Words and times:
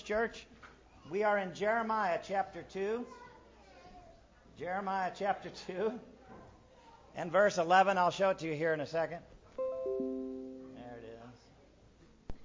Church, 0.00 0.46
we 1.10 1.24
are 1.24 1.36
in 1.38 1.52
Jeremiah 1.52 2.18
chapter 2.26 2.64
2. 2.72 3.04
Jeremiah 4.58 5.10
chapter 5.14 5.50
2 5.66 5.92
and 7.16 7.30
verse 7.30 7.58
11. 7.58 7.98
I'll 7.98 8.10
show 8.10 8.30
it 8.30 8.38
to 8.38 8.46
you 8.46 8.54
here 8.54 8.72
in 8.72 8.80
a 8.80 8.86
second. 8.86 9.18
There 9.58 10.98
it 10.98 11.04
is. 11.04 12.38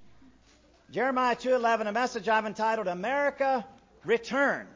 Jeremiah 0.92 1.36
2:11, 1.36 1.88
a 1.88 1.92
message 1.92 2.28
I've 2.28 2.46
entitled 2.46 2.88
America 2.88 3.66
Return. 4.04 4.68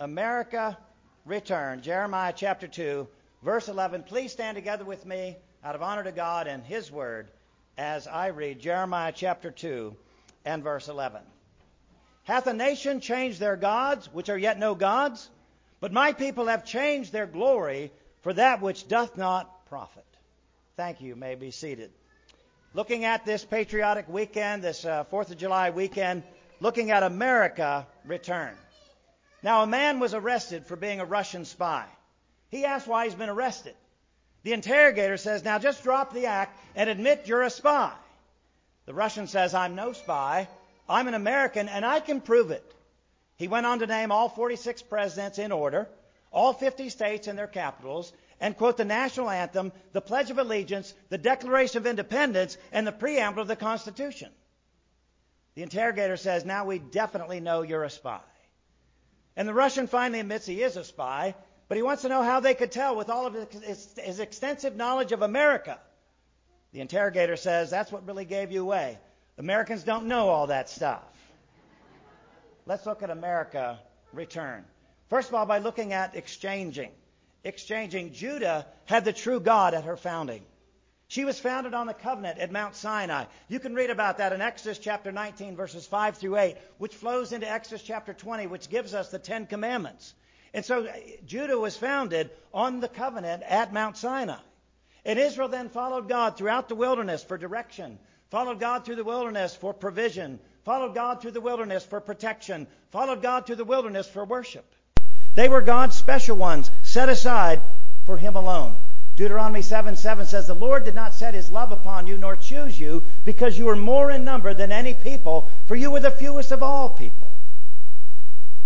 America 0.00 0.78
Return. 1.24 1.82
Jeremiah 1.82 2.32
chapter 2.34 2.66
2, 2.66 3.06
verse 3.42 3.68
11. 3.68 4.04
Please 4.04 4.32
stand 4.32 4.56
together 4.56 4.84
with 4.84 5.04
me 5.04 5.36
out 5.62 5.74
of 5.74 5.82
honor 5.82 6.04
to 6.04 6.12
God 6.12 6.46
and 6.46 6.64
his 6.64 6.90
word 6.90 7.30
as 7.76 8.06
I 8.06 8.28
read 8.28 8.60
Jeremiah 8.60 9.12
chapter 9.14 9.50
2 9.50 9.94
and 10.44 10.64
verse 10.64 10.88
11. 10.88 11.22
Hath 12.28 12.46
a 12.46 12.52
nation 12.52 13.00
changed 13.00 13.40
their 13.40 13.56
gods, 13.56 14.12
which 14.12 14.28
are 14.28 14.36
yet 14.36 14.58
no 14.58 14.74
gods? 14.74 15.30
But 15.80 15.94
my 15.94 16.12
people 16.12 16.48
have 16.48 16.62
changed 16.62 17.10
their 17.10 17.26
glory 17.26 17.90
for 18.20 18.34
that 18.34 18.60
which 18.60 18.86
doth 18.86 19.16
not 19.16 19.64
profit. 19.70 20.04
Thank 20.76 21.00
you. 21.00 21.16
may 21.16 21.36
be 21.36 21.50
seated. 21.50 21.90
Looking 22.74 23.06
at 23.06 23.24
this 23.24 23.46
patriotic 23.46 24.10
weekend, 24.10 24.62
this 24.62 24.84
uh, 24.84 25.04
4th 25.04 25.30
of 25.30 25.38
July 25.38 25.70
weekend, 25.70 26.22
looking 26.60 26.90
at 26.90 27.02
America 27.02 27.86
return. 28.04 28.54
Now, 29.42 29.62
a 29.62 29.66
man 29.66 29.98
was 29.98 30.12
arrested 30.12 30.66
for 30.66 30.76
being 30.76 31.00
a 31.00 31.06
Russian 31.06 31.46
spy. 31.46 31.86
He 32.50 32.66
asked 32.66 32.86
why 32.86 33.06
he's 33.06 33.14
been 33.14 33.30
arrested. 33.30 33.74
The 34.42 34.52
interrogator 34.52 35.16
says, 35.16 35.44
Now 35.44 35.58
just 35.58 35.82
drop 35.82 36.12
the 36.12 36.26
act 36.26 36.60
and 36.76 36.90
admit 36.90 37.26
you're 37.26 37.40
a 37.40 37.48
spy. 37.48 37.92
The 38.84 38.92
Russian 38.92 39.28
says, 39.28 39.54
I'm 39.54 39.74
no 39.74 39.94
spy. 39.94 40.46
I'm 40.88 41.08
an 41.08 41.14
American 41.14 41.68
and 41.68 41.84
I 41.84 42.00
can 42.00 42.20
prove 42.20 42.50
it. 42.50 42.74
He 43.36 43.48
went 43.48 43.66
on 43.66 43.78
to 43.80 43.86
name 43.86 44.10
all 44.10 44.28
46 44.28 44.82
presidents 44.82 45.38
in 45.38 45.52
order, 45.52 45.88
all 46.32 46.52
50 46.52 46.88
states 46.88 47.28
and 47.28 47.38
their 47.38 47.46
capitals, 47.46 48.12
and 48.40 48.56
quote 48.56 48.76
the 48.76 48.84
national 48.84 49.30
anthem, 49.30 49.72
the 49.92 50.00
Pledge 50.00 50.30
of 50.30 50.38
Allegiance, 50.38 50.92
the 51.08 51.18
Declaration 51.18 51.78
of 51.78 51.86
Independence, 51.86 52.56
and 52.72 52.86
the 52.86 52.92
preamble 52.92 53.42
of 53.42 53.48
the 53.48 53.56
Constitution. 53.56 54.30
The 55.54 55.62
interrogator 55.62 56.16
says, 56.16 56.44
Now 56.44 56.64
we 56.64 56.78
definitely 56.78 57.40
know 57.40 57.62
you're 57.62 57.84
a 57.84 57.90
spy. 57.90 58.20
And 59.36 59.46
the 59.46 59.54
Russian 59.54 59.86
finally 59.86 60.20
admits 60.20 60.46
he 60.46 60.62
is 60.62 60.76
a 60.76 60.84
spy, 60.84 61.34
but 61.68 61.76
he 61.76 61.82
wants 61.82 62.02
to 62.02 62.08
know 62.08 62.22
how 62.22 62.40
they 62.40 62.54
could 62.54 62.72
tell 62.72 62.96
with 62.96 63.08
all 63.08 63.26
of 63.26 63.34
his, 63.34 63.88
his 63.96 64.20
extensive 64.20 64.76
knowledge 64.76 65.12
of 65.12 65.22
America. 65.22 65.78
The 66.72 66.80
interrogator 66.80 67.36
says, 67.36 67.70
That's 67.70 67.92
what 67.92 68.06
really 68.06 68.24
gave 68.24 68.52
you 68.52 68.62
away. 68.62 68.98
Americans 69.38 69.84
don't 69.84 70.06
know 70.06 70.28
all 70.28 70.48
that 70.48 70.68
stuff. 70.68 71.02
Let's 72.66 72.84
look 72.84 73.02
at 73.02 73.10
America 73.10 73.78
return. 74.12 74.64
First 75.08 75.28
of 75.28 75.34
all, 75.34 75.46
by 75.46 75.58
looking 75.58 75.92
at 75.92 76.16
exchanging. 76.16 76.90
Exchanging. 77.44 78.12
Judah 78.12 78.66
had 78.84 79.04
the 79.04 79.12
true 79.12 79.40
God 79.40 79.74
at 79.74 79.84
her 79.84 79.96
founding. 79.96 80.42
She 81.06 81.24
was 81.24 81.40
founded 81.40 81.72
on 81.72 81.86
the 81.86 81.94
covenant 81.94 82.38
at 82.38 82.52
Mount 82.52 82.74
Sinai. 82.74 83.24
You 83.48 83.60
can 83.60 83.74
read 83.74 83.88
about 83.88 84.18
that 84.18 84.34
in 84.34 84.42
Exodus 84.42 84.78
chapter 84.78 85.10
19, 85.10 85.56
verses 85.56 85.86
5 85.86 86.18
through 86.18 86.36
8, 86.36 86.56
which 86.76 86.94
flows 86.94 87.32
into 87.32 87.50
Exodus 87.50 87.82
chapter 87.82 88.12
20, 88.12 88.46
which 88.48 88.68
gives 88.68 88.92
us 88.92 89.10
the 89.10 89.18
Ten 89.18 89.46
Commandments. 89.46 90.12
And 90.52 90.64
so 90.64 90.84
uh, 90.84 90.92
Judah 91.24 91.58
was 91.58 91.76
founded 91.76 92.30
on 92.52 92.80
the 92.80 92.88
covenant 92.88 93.42
at 93.44 93.72
Mount 93.72 93.96
Sinai. 93.96 94.40
And 95.06 95.18
Israel 95.18 95.48
then 95.48 95.70
followed 95.70 96.08
God 96.08 96.36
throughout 96.36 96.68
the 96.68 96.74
wilderness 96.74 97.24
for 97.24 97.38
direction, 97.38 97.98
followed 98.30 98.60
God 98.60 98.84
through 98.84 98.96
the 98.96 99.04
wilderness 99.04 99.54
for 99.54 99.72
provision, 99.72 100.38
followed 100.64 100.94
God 100.94 101.22
through 101.22 101.30
the 101.30 101.40
wilderness 101.40 101.84
for 101.84 102.00
protection, 102.00 102.66
followed 102.90 103.22
God 103.22 103.46
through 103.46 103.56
the 103.56 103.64
wilderness 103.64 104.06
for 104.06 104.24
worship. 104.24 104.66
They 105.34 105.48
were 105.48 105.62
God's 105.62 105.96
special 105.96 106.36
ones, 106.36 106.70
set 106.82 107.08
aside 107.08 107.62
for 108.04 108.18
Him 108.18 108.36
alone. 108.36 108.76
Deuteronomy 109.16 109.62
7 109.62 109.96
7 109.96 110.26
says, 110.26 110.46
The 110.46 110.54
Lord 110.54 110.84
did 110.84 110.94
not 110.94 111.14
set 111.14 111.34
His 111.34 111.50
love 111.50 111.72
upon 111.72 112.06
you, 112.06 112.18
nor 112.18 112.36
choose 112.36 112.78
you, 112.78 113.04
because 113.24 113.58
you 113.58 113.64
were 113.64 113.76
more 113.76 114.10
in 114.10 114.24
number 114.24 114.52
than 114.52 114.72
any 114.72 114.94
people, 114.94 115.50
for 115.66 115.74
you 115.74 115.90
were 115.90 116.00
the 116.00 116.10
fewest 116.10 116.52
of 116.52 116.62
all 116.62 116.90
people. 116.90 117.34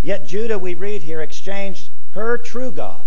Yet 0.00 0.26
Judah, 0.26 0.58
we 0.58 0.74
read 0.74 1.02
here, 1.02 1.20
exchanged 1.20 1.90
her 2.10 2.36
true 2.36 2.72
God 2.72 3.06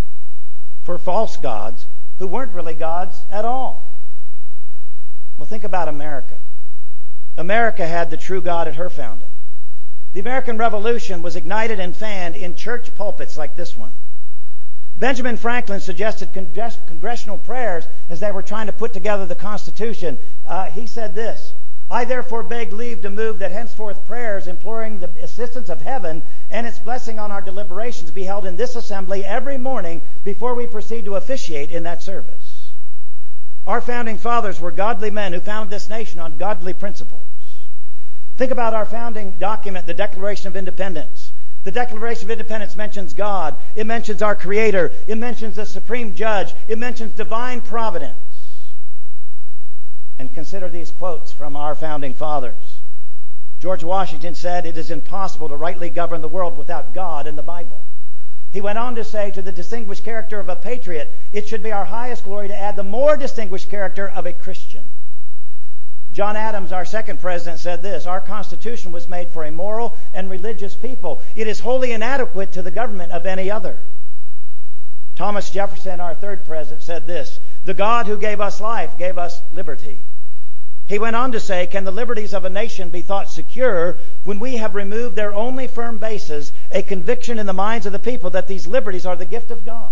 for 0.84 0.98
false 0.98 1.36
gods 1.36 1.86
who 2.18 2.28
weren't 2.28 2.54
really 2.54 2.74
gods 2.74 3.26
at 3.30 3.44
all. 3.44 4.00
Well, 5.38 5.46
think 5.46 5.66
about 5.66 5.90
America. 5.90 6.38
America 7.38 7.86
had 7.86 8.10
the 8.10 8.18
true 8.18 8.42
God 8.42 8.68
at 8.68 8.76
her 8.76 8.90
founding. 8.90 9.30
The 10.14 10.22
American 10.22 10.58
Revolution 10.58 11.22
was 11.22 11.36
ignited 11.36 11.80
and 11.80 11.96
fanned 11.96 12.38
in 12.38 12.56
church 12.56 12.96
pulpits 12.96 13.38
like 13.38 13.58
this 13.58 13.76
one. 13.76 13.92
Benjamin 14.98 15.36
Franklin 15.36 15.82
suggested 15.82 16.32
congressional 16.32 17.38
prayers 17.38 17.86
as 18.08 18.22
they 18.22 18.32
were 18.32 18.42
trying 18.42 18.68
to 18.68 18.72
put 18.72 18.94
together 18.94 19.26
the 19.26 19.36
Constitution. 19.36 20.18
Uh, 20.46 20.70
he 20.70 20.88
said 20.88 21.14
this 21.14 21.54
I 21.92 22.06
therefore 22.06 22.44
beg 22.44 22.72
leave 22.72 23.02
to 23.02 23.10
move 23.10 23.40
that 23.40 23.52
henceforth 23.52 24.06
prayers 24.06 24.48
imploring 24.48 25.02
the 25.02 25.10
assistance 25.22 25.68
of 25.68 25.82
heaven 25.82 26.24
and 26.50 26.66
its 26.66 26.80
blessing 26.80 27.20
on 27.20 27.32
our 27.32 27.42
deliberations 27.42 28.10
be 28.12 28.24
held 28.24 28.46
in 28.46 28.56
this 28.56 28.78
assembly 28.78 29.26
every 29.26 29.58
morning 29.58 30.02
before 30.24 30.56
we 30.56 30.66
proceed 30.66 31.04
to 31.06 31.16
officiate 31.16 31.72
in 31.72 31.84
that 31.84 32.02
service. 32.02 32.72
Our 33.68 33.82
founding 33.82 34.18
fathers 34.18 34.62
were 34.62 34.72
godly 34.72 35.12
men 35.12 35.34
who 35.34 35.42
founded 35.42 35.72
this 35.72 35.90
nation 35.90 36.22
on 36.22 36.38
godly 36.38 36.74
principles. 36.74 37.25
Think 38.38 38.52
about 38.52 38.74
our 38.74 38.86
founding 38.86 39.32
document, 39.40 39.88
the 39.88 39.94
Declaration 39.94 40.48
of 40.48 40.58
Independence. 40.58 41.32
The 41.64 41.72
Declaration 41.72 42.28
of 42.28 42.32
Independence 42.32 42.76
mentions 42.76 43.14
God. 43.14 43.56
It 43.76 43.88
mentions 43.88 44.22
our 44.22 44.36
Creator. 44.36 44.92
It 45.08 45.18
mentions 45.18 45.56
the 45.56 45.66
Supreme 45.66 46.14
Judge. 46.14 46.54
It 46.68 46.78
mentions 46.78 47.14
divine 47.14 47.62
providence. 47.62 48.18
And 50.20 50.34
consider 50.34 50.70
these 50.70 50.92
quotes 50.92 51.32
from 51.32 51.56
our 51.56 51.76
founding 51.76 52.14
fathers. 52.14 52.80
George 53.60 53.84
Washington 53.84 54.36
said, 54.36 54.66
It 54.66 54.78
is 54.78 54.92
impossible 54.92 55.50
to 55.50 55.56
rightly 55.56 55.90
govern 55.90 56.22
the 56.22 56.30
world 56.30 56.58
without 56.58 56.94
God 56.94 57.28
and 57.28 57.38
the 57.38 57.44
Bible. 57.44 57.84
He 58.52 58.62
went 58.62 58.78
on 58.78 58.96
to 58.96 59.04
say, 59.04 59.32
to 59.32 59.42
the 59.42 59.52
distinguished 59.52 60.04
character 60.04 60.40
of 60.40 60.50
a 60.50 60.56
patriot, 60.56 61.12
it 61.34 61.48
should 61.48 61.64
be 61.64 61.72
our 61.72 61.86
highest 61.86 62.26
glory 62.26 62.50
to 62.50 62.58
add 62.58 62.76
the 62.76 62.84
more 62.84 63.18
distinguished 63.18 63.70
character 63.70 64.08
of 64.08 64.26
a 64.26 64.34
Christian. 64.34 64.86
John 66.16 66.38
Adams, 66.38 66.72
our 66.72 66.86
second 66.86 67.20
president, 67.20 67.60
said 67.60 67.84
this 67.84 68.06
Our 68.06 68.22
Constitution 68.22 68.94
was 68.94 69.10
made 69.10 69.32
for 69.32 69.44
a 69.44 69.52
moral 69.52 69.98
and 70.14 70.30
religious 70.30 70.74
people. 70.74 71.22
It 71.36 71.46
is 71.46 71.60
wholly 71.60 71.92
inadequate 71.92 72.54
to 72.54 72.62
the 72.62 72.72
government 72.72 73.12
of 73.12 73.26
any 73.26 73.52
other. 73.52 73.82
Thomas 75.18 75.50
Jefferson, 75.50 76.00
our 76.00 76.16
third 76.16 76.46
president, 76.46 76.84
said 76.84 77.06
this 77.06 77.42
The 77.66 77.74
God 77.74 78.08
who 78.08 78.18
gave 78.18 78.40
us 78.40 78.62
life 78.62 78.98
gave 78.98 79.18
us 79.18 79.42
liberty. 79.52 80.06
He 80.88 81.00
went 81.00 81.18
on 81.18 81.34
to 81.34 81.40
say, 81.42 81.68
Can 81.68 81.84
the 81.84 81.92
liberties 81.92 82.34
of 82.34 82.46
a 82.46 82.50
nation 82.50 82.92
be 82.92 83.02
thought 83.02 83.30
secure 83.30 83.98
when 84.24 84.40
we 84.40 84.56
have 84.56 84.74
removed 84.74 85.18
their 85.18 85.34
only 85.34 85.68
firm 85.68 85.98
basis, 85.98 86.54
a 86.72 86.82
conviction 86.82 87.40
in 87.40 87.46
the 87.46 87.52
minds 87.52 87.86
of 87.86 87.92
the 87.92 88.00
people 88.00 88.30
that 88.30 88.48
these 88.48 88.68
liberties 88.68 89.06
are 89.06 89.18
the 89.18 89.26
gift 89.26 89.52
of 89.52 89.66
God? 89.66 89.92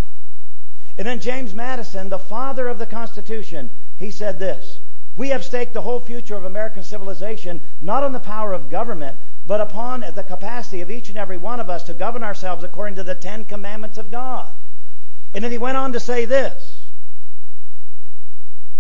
And 0.98 1.06
then 1.06 1.20
James 1.20 1.54
Madison, 1.54 2.08
the 2.08 2.18
father 2.18 2.70
of 2.70 2.80
the 2.80 2.86
Constitution, 2.86 3.72
he 3.98 4.10
said 4.10 4.40
this 4.40 4.80
We 5.16 5.30
have 5.30 5.44
staked 5.44 5.74
the 5.74 5.82
whole 5.82 6.00
future 6.00 6.36
of 6.36 6.44
American 6.44 6.82
civilization 6.82 7.62
not 7.82 8.04
on 8.04 8.14
the 8.14 8.20
power 8.20 8.52
of 8.54 8.70
government, 8.70 9.18
but 9.46 9.62
upon 9.62 10.04
the 10.16 10.24
capacity 10.24 10.82
of 10.82 10.90
each 10.90 11.10
and 11.10 11.18
every 11.18 11.38
one 11.38 11.60
of 11.60 11.70
us 11.70 11.84
to 11.84 11.94
govern 11.94 12.24
ourselves 12.24 12.64
according 12.64 12.96
to 12.96 13.04
the 13.04 13.14
Ten 13.14 13.46
Commandments 13.46 13.98
of 13.98 14.10
God. 14.10 14.52
And 15.34 15.44
then 15.44 15.52
he 15.52 15.58
went 15.58 15.78
on 15.78 15.94
to 15.94 16.00
say 16.00 16.26
this 16.26 16.88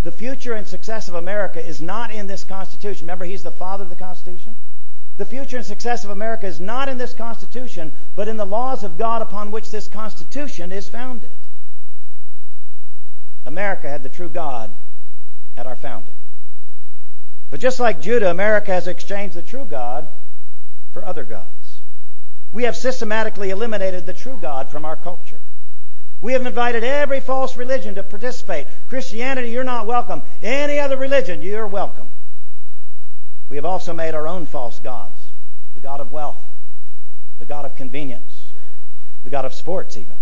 the 0.04 0.12
future 0.12 0.54
and 0.54 0.68
success 0.68 1.08
of 1.08 1.16
America 1.16 1.66
is 1.66 1.82
not 1.82 2.12
in 2.12 2.28
this 2.28 2.44
Constitution. 2.44 3.06
Remember, 3.06 3.26
he's 3.26 3.44
the 3.44 3.52
father 3.52 3.84
of 3.84 3.90
the 3.90 3.96
Constitution? 3.96 4.56
The 5.16 5.26
future 5.26 5.58
and 5.58 5.66
success 5.66 6.04
of 6.04 6.10
America 6.10 6.48
is 6.48 6.60
not 6.60 6.90
in 6.90 6.98
this 6.98 7.14
Constitution, 7.14 7.94
but 8.16 8.28
in 8.28 8.36
the 8.36 8.46
laws 8.46 8.84
of 8.84 8.98
God 8.98 9.22
upon 9.22 9.52
which 9.52 9.72
this 9.72 9.88
Constitution 9.88 10.72
is 10.72 10.90
founded. 10.90 11.30
America 13.46 13.88
had 13.88 14.04
the 14.04 14.10
true 14.10 14.30
God 14.30 14.74
at 15.56 15.68
our 15.68 15.76
founding. 15.76 16.16
But 17.54 17.60
just 17.60 17.80
like 17.80 18.02
Judah, 18.02 18.32
America 18.32 18.72
has 18.72 18.88
exchanged 18.88 19.36
the 19.36 19.44
true 19.44 19.66
God 19.66 20.08
for 20.92 21.06
other 21.06 21.24
gods. 21.24 21.82
We 22.52 22.64
have 22.64 22.76
systematically 22.76 23.52
eliminated 23.52 24.08
the 24.08 24.14
true 24.14 24.40
God 24.42 24.70
from 24.72 24.86
our 24.86 24.96
culture. 24.96 25.40
We 26.20 26.34
have 26.34 26.48
invited 26.48 26.84
every 26.84 27.20
false 27.20 27.56
religion 27.56 27.94
to 27.94 28.02
participate. 28.02 28.66
Christianity, 28.90 29.52
you're 29.52 29.64
not 29.64 29.86
welcome. 29.86 30.24
Any 30.42 30.80
other 30.80 30.98
religion, 30.98 31.44
you're 31.44 31.68
welcome. 31.68 32.10
We 33.50 33.58
have 33.58 33.66
also 33.66 33.94
made 33.94 34.16
our 34.16 34.28
own 34.28 34.48
false 34.48 34.80
gods 34.80 35.22
the 35.76 35.80
God 35.80 36.00
of 36.00 36.12
wealth, 36.12 36.44
the 37.38 37.46
God 37.46 37.66
of 37.66 37.76
convenience, 37.76 38.46
the 39.24 39.30
God 39.30 39.46
of 39.46 39.54
sports, 39.54 39.96
even. 39.96 40.18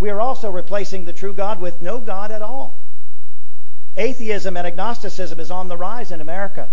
We 0.00 0.10
are 0.10 0.20
also 0.20 0.50
replacing 0.50 1.04
the 1.04 1.12
true 1.12 1.32
God 1.32 1.60
with 1.60 1.80
no 1.80 2.00
God 2.00 2.32
at 2.32 2.42
all. 2.42 2.81
Atheism 3.96 4.56
and 4.56 4.66
agnosticism 4.66 5.38
is 5.38 5.50
on 5.50 5.68
the 5.68 5.76
rise 5.76 6.10
in 6.10 6.20
America. 6.20 6.70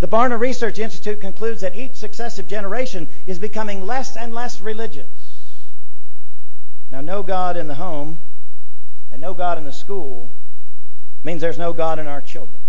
The 0.00 0.08
Barna 0.08 0.38
Research 0.38 0.78
Institute 0.78 1.20
concludes 1.20 1.60
that 1.60 1.76
each 1.76 1.94
successive 1.94 2.46
generation 2.46 3.08
is 3.26 3.38
becoming 3.38 3.86
less 3.86 4.16
and 4.16 4.34
less 4.34 4.60
religious. 4.60 5.08
Now, 6.90 7.00
no 7.00 7.22
God 7.22 7.56
in 7.56 7.68
the 7.68 7.74
home 7.74 8.18
and 9.10 9.20
no 9.20 9.34
God 9.34 9.58
in 9.58 9.64
the 9.64 9.72
school 9.72 10.32
means 11.24 11.40
there's 11.40 11.58
no 11.58 11.72
God 11.72 11.98
in 11.98 12.06
our 12.06 12.20
children. 12.20 12.60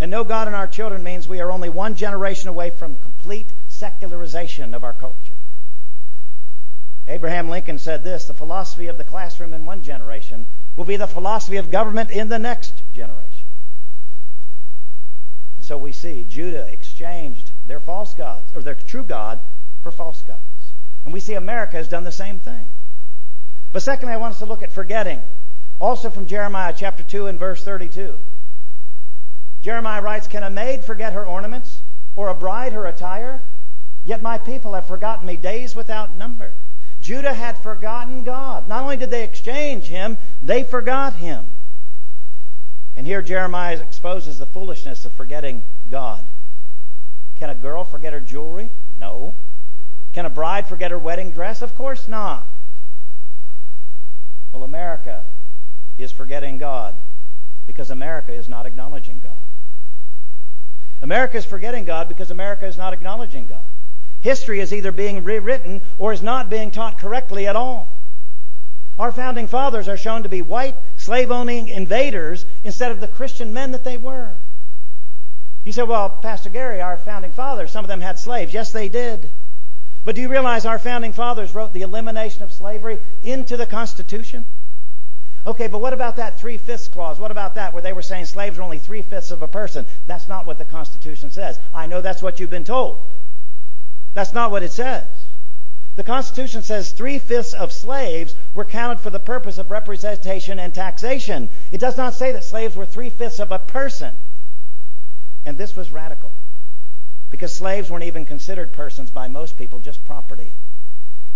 And 0.00 0.10
no 0.10 0.24
God 0.24 0.48
in 0.48 0.54
our 0.54 0.66
children 0.66 1.02
means 1.02 1.28
we 1.28 1.40
are 1.40 1.52
only 1.52 1.68
one 1.68 1.94
generation 1.94 2.48
away 2.48 2.70
from 2.70 2.96
complete 2.98 3.52
secularization 3.68 4.74
of 4.74 4.82
our 4.82 4.94
culture. 4.94 5.34
Abraham 7.06 7.48
Lincoln 7.48 7.78
said 7.78 8.02
this 8.02 8.24
the 8.24 8.34
philosophy 8.34 8.86
of 8.86 8.96
the 8.96 9.04
classroom 9.04 9.52
in 9.54 9.66
one 9.66 9.82
generation 9.82 10.46
will 10.80 10.86
be 10.86 10.96
the 10.96 11.06
philosophy 11.06 11.58
of 11.58 11.70
government 11.70 12.10
in 12.10 12.30
the 12.30 12.38
next 12.38 12.82
generation. 12.94 13.44
And 15.58 15.66
so 15.66 15.76
we 15.76 15.92
see 15.92 16.24
Judah 16.24 16.72
exchanged 16.72 17.52
their 17.66 17.80
false 17.80 18.14
gods, 18.14 18.50
or 18.56 18.62
their 18.62 18.76
true 18.76 19.02
God, 19.02 19.40
for 19.82 19.90
false 19.90 20.22
gods. 20.22 20.72
And 21.04 21.12
we 21.12 21.20
see 21.20 21.34
America 21.34 21.76
has 21.76 21.86
done 21.86 22.04
the 22.04 22.10
same 22.10 22.38
thing. 22.38 22.70
But 23.72 23.82
secondly, 23.82 24.14
I 24.14 24.16
want 24.16 24.32
us 24.32 24.38
to 24.38 24.46
look 24.46 24.62
at 24.62 24.72
forgetting. 24.72 25.20
Also 25.82 26.08
from 26.08 26.26
Jeremiah 26.26 26.72
chapter 26.74 27.02
2 27.02 27.26
and 27.26 27.38
verse 27.38 27.62
32. 27.62 28.18
Jeremiah 29.60 30.00
writes, 30.00 30.28
Can 30.28 30.44
a 30.44 30.48
maid 30.48 30.82
forget 30.82 31.12
her 31.12 31.26
ornaments, 31.26 31.82
or 32.16 32.28
a 32.28 32.34
bride 32.34 32.72
her 32.72 32.86
attire? 32.86 33.42
Yet 34.06 34.22
my 34.22 34.38
people 34.38 34.72
have 34.72 34.86
forgotten 34.86 35.26
me 35.26 35.36
days 35.36 35.76
without 35.76 36.16
number. 36.16 36.54
Judah 37.10 37.34
had 37.34 37.58
forgotten 37.58 38.22
God. 38.22 38.68
Not 38.68 38.84
only 38.84 38.96
did 38.96 39.10
they 39.10 39.24
exchange 39.24 39.88
him, 39.88 40.16
they 40.44 40.62
forgot 40.62 41.12
him. 41.14 41.44
And 42.94 43.04
here 43.04 43.20
Jeremiah 43.20 43.80
exposes 43.80 44.38
the 44.38 44.46
foolishness 44.46 45.04
of 45.04 45.12
forgetting 45.14 45.64
God. 45.90 46.24
Can 47.34 47.50
a 47.50 47.56
girl 47.56 47.82
forget 47.82 48.12
her 48.12 48.20
jewelry? 48.20 48.70
No. 48.96 49.34
Can 50.12 50.24
a 50.24 50.30
bride 50.30 50.68
forget 50.68 50.92
her 50.92 51.00
wedding 51.00 51.32
dress? 51.32 51.62
Of 51.62 51.74
course 51.74 52.06
not. 52.06 52.46
Well, 54.52 54.62
America 54.62 55.24
is 55.98 56.12
forgetting 56.12 56.58
God 56.58 56.94
because 57.66 57.90
America 57.90 58.32
is 58.32 58.48
not 58.48 58.66
acknowledging 58.66 59.18
God. 59.18 59.32
America 61.02 61.38
is 61.38 61.44
forgetting 61.44 61.86
God 61.86 62.06
because 62.06 62.30
America 62.30 62.66
is 62.66 62.76
not 62.76 62.92
acknowledging 62.92 63.48
God. 63.48 63.66
History 64.20 64.60
is 64.60 64.72
either 64.72 64.92
being 64.92 65.24
rewritten 65.24 65.82
or 65.98 66.12
is 66.12 66.22
not 66.22 66.50
being 66.50 66.70
taught 66.70 66.98
correctly 66.98 67.46
at 67.46 67.56
all. 67.56 67.96
Our 68.98 69.12
founding 69.12 69.48
fathers 69.48 69.88
are 69.88 69.96
shown 69.96 70.24
to 70.24 70.28
be 70.28 70.42
white, 70.42 70.76
slave 70.96 71.30
owning 71.30 71.68
invaders 71.68 72.44
instead 72.62 72.92
of 72.92 73.00
the 73.00 73.08
Christian 73.08 73.54
men 73.54 73.72
that 73.72 73.82
they 73.82 73.96
were. 73.96 74.36
You 75.64 75.72
say, 75.72 75.84
well, 75.84 76.10
Pastor 76.10 76.50
Gary, 76.50 76.82
our 76.82 76.98
founding 76.98 77.32
fathers, 77.32 77.70
some 77.70 77.84
of 77.84 77.88
them 77.88 78.02
had 78.02 78.18
slaves. 78.18 78.52
Yes, 78.52 78.72
they 78.72 78.88
did. 78.88 79.30
But 80.04 80.16
do 80.16 80.22
you 80.22 80.28
realize 80.28 80.66
our 80.66 80.78
founding 80.78 81.12
fathers 81.12 81.54
wrote 81.54 81.72
the 81.72 81.82
elimination 81.82 82.42
of 82.42 82.52
slavery 82.52 82.98
into 83.22 83.56
the 83.56 83.66
Constitution? 83.66 84.44
Okay, 85.46 85.68
but 85.68 85.80
what 85.80 85.94
about 85.94 86.16
that 86.16 86.38
three 86.38 86.58
fifths 86.58 86.88
clause? 86.88 87.18
What 87.18 87.30
about 87.30 87.54
that 87.54 87.72
where 87.72 87.82
they 87.82 87.94
were 87.94 88.02
saying 88.02 88.26
slaves 88.26 88.58
are 88.58 88.62
only 88.62 88.78
three 88.78 89.00
fifths 89.00 89.30
of 89.30 89.42
a 89.42 89.48
person? 89.48 89.86
That's 90.06 90.28
not 90.28 90.46
what 90.46 90.58
the 90.58 90.66
Constitution 90.66 91.30
says. 91.30 91.58
I 91.72 91.86
know 91.86 92.02
that's 92.02 92.22
what 92.22 92.38
you've 92.38 92.50
been 92.50 92.64
told. 92.64 93.12
That's 94.14 94.32
not 94.32 94.50
what 94.50 94.62
it 94.62 94.72
says. 94.72 95.06
The 95.96 96.04
Constitution 96.04 96.62
says 96.62 96.92
three 96.92 97.18
fifths 97.18 97.52
of 97.52 97.72
slaves 97.72 98.34
were 98.54 98.64
counted 98.64 99.00
for 99.00 99.10
the 99.10 99.20
purpose 99.20 99.58
of 99.58 99.70
representation 99.70 100.58
and 100.58 100.72
taxation. 100.72 101.50
It 101.72 101.78
does 101.78 101.96
not 101.96 102.14
say 102.14 102.32
that 102.32 102.44
slaves 102.44 102.76
were 102.76 102.86
three 102.86 103.10
fifths 103.10 103.38
of 103.38 103.52
a 103.52 103.58
person. 103.58 104.14
And 105.44 105.58
this 105.58 105.76
was 105.76 105.90
radical 105.90 106.32
because 107.30 107.54
slaves 107.54 107.90
weren't 107.90 108.04
even 108.04 108.24
considered 108.24 108.72
persons 108.72 109.10
by 109.10 109.28
most 109.28 109.56
people, 109.56 109.78
just 109.78 110.04
property. 110.04 110.54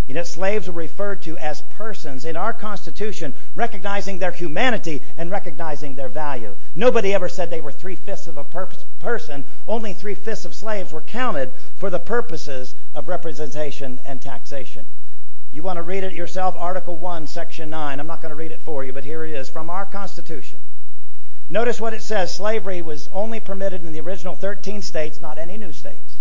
You 0.07 0.15
know, 0.15 0.23
slaves 0.23 0.67
were 0.67 0.75
referred 0.75 1.23
to 1.23 1.39
as 1.39 1.63
persons 1.71 2.27
in 2.27 2.37
our 2.37 2.53
Constitution, 2.53 3.35
recognizing 3.55 4.19
their 4.19 4.33
humanity 4.33 5.01
and 5.17 5.31
recognizing 5.31 5.95
their 5.95 6.11
value. 6.11 6.55
Nobody 6.75 7.15
ever 7.15 7.31
said 7.31 7.49
they 7.49 7.63
were 7.63 7.73
three 7.73 7.97
fifths 7.97 8.27
of 8.27 8.37
a 8.37 8.45
per- 8.45 8.69
person. 8.99 9.47
Only 9.67 9.95
three 9.95 10.15
fifths 10.15 10.45
of 10.45 10.55
slaves 10.55 10.93
were 10.93 11.01
counted 11.01 11.53
for 11.77 11.89
the 11.89 11.99
purposes 11.99 12.75
of 12.95 13.09
representation 13.09 13.99
and 14.05 14.21
taxation. 14.21 14.85
You 15.53 15.63
want 15.63 15.79
to 15.79 15.83
read 15.83 16.05
it 16.05 16.13
yourself? 16.13 16.55
Article 16.59 16.97
1, 16.97 17.27
Section 17.27 17.71
9. 17.71 17.99
I'm 17.99 18.07
not 18.07 18.21
going 18.21 18.31
to 18.31 18.37
read 18.37 18.51
it 18.51 18.61
for 18.61 18.85
you, 18.85 18.93
but 18.93 19.05
here 19.05 19.25
it 19.25 19.31
is 19.31 19.49
from 19.49 19.71
our 19.71 19.87
Constitution. 19.87 20.59
Notice 21.49 21.81
what 21.81 21.95
it 21.95 22.03
says. 22.03 22.35
Slavery 22.35 22.83
was 22.83 23.09
only 23.09 23.41
permitted 23.41 23.85
in 23.85 23.93
the 23.93 24.01
original 24.01 24.35
13 24.35 24.83
states, 24.83 25.21
not 25.21 25.39
any 25.39 25.57
new 25.57 25.73
states. 25.73 26.14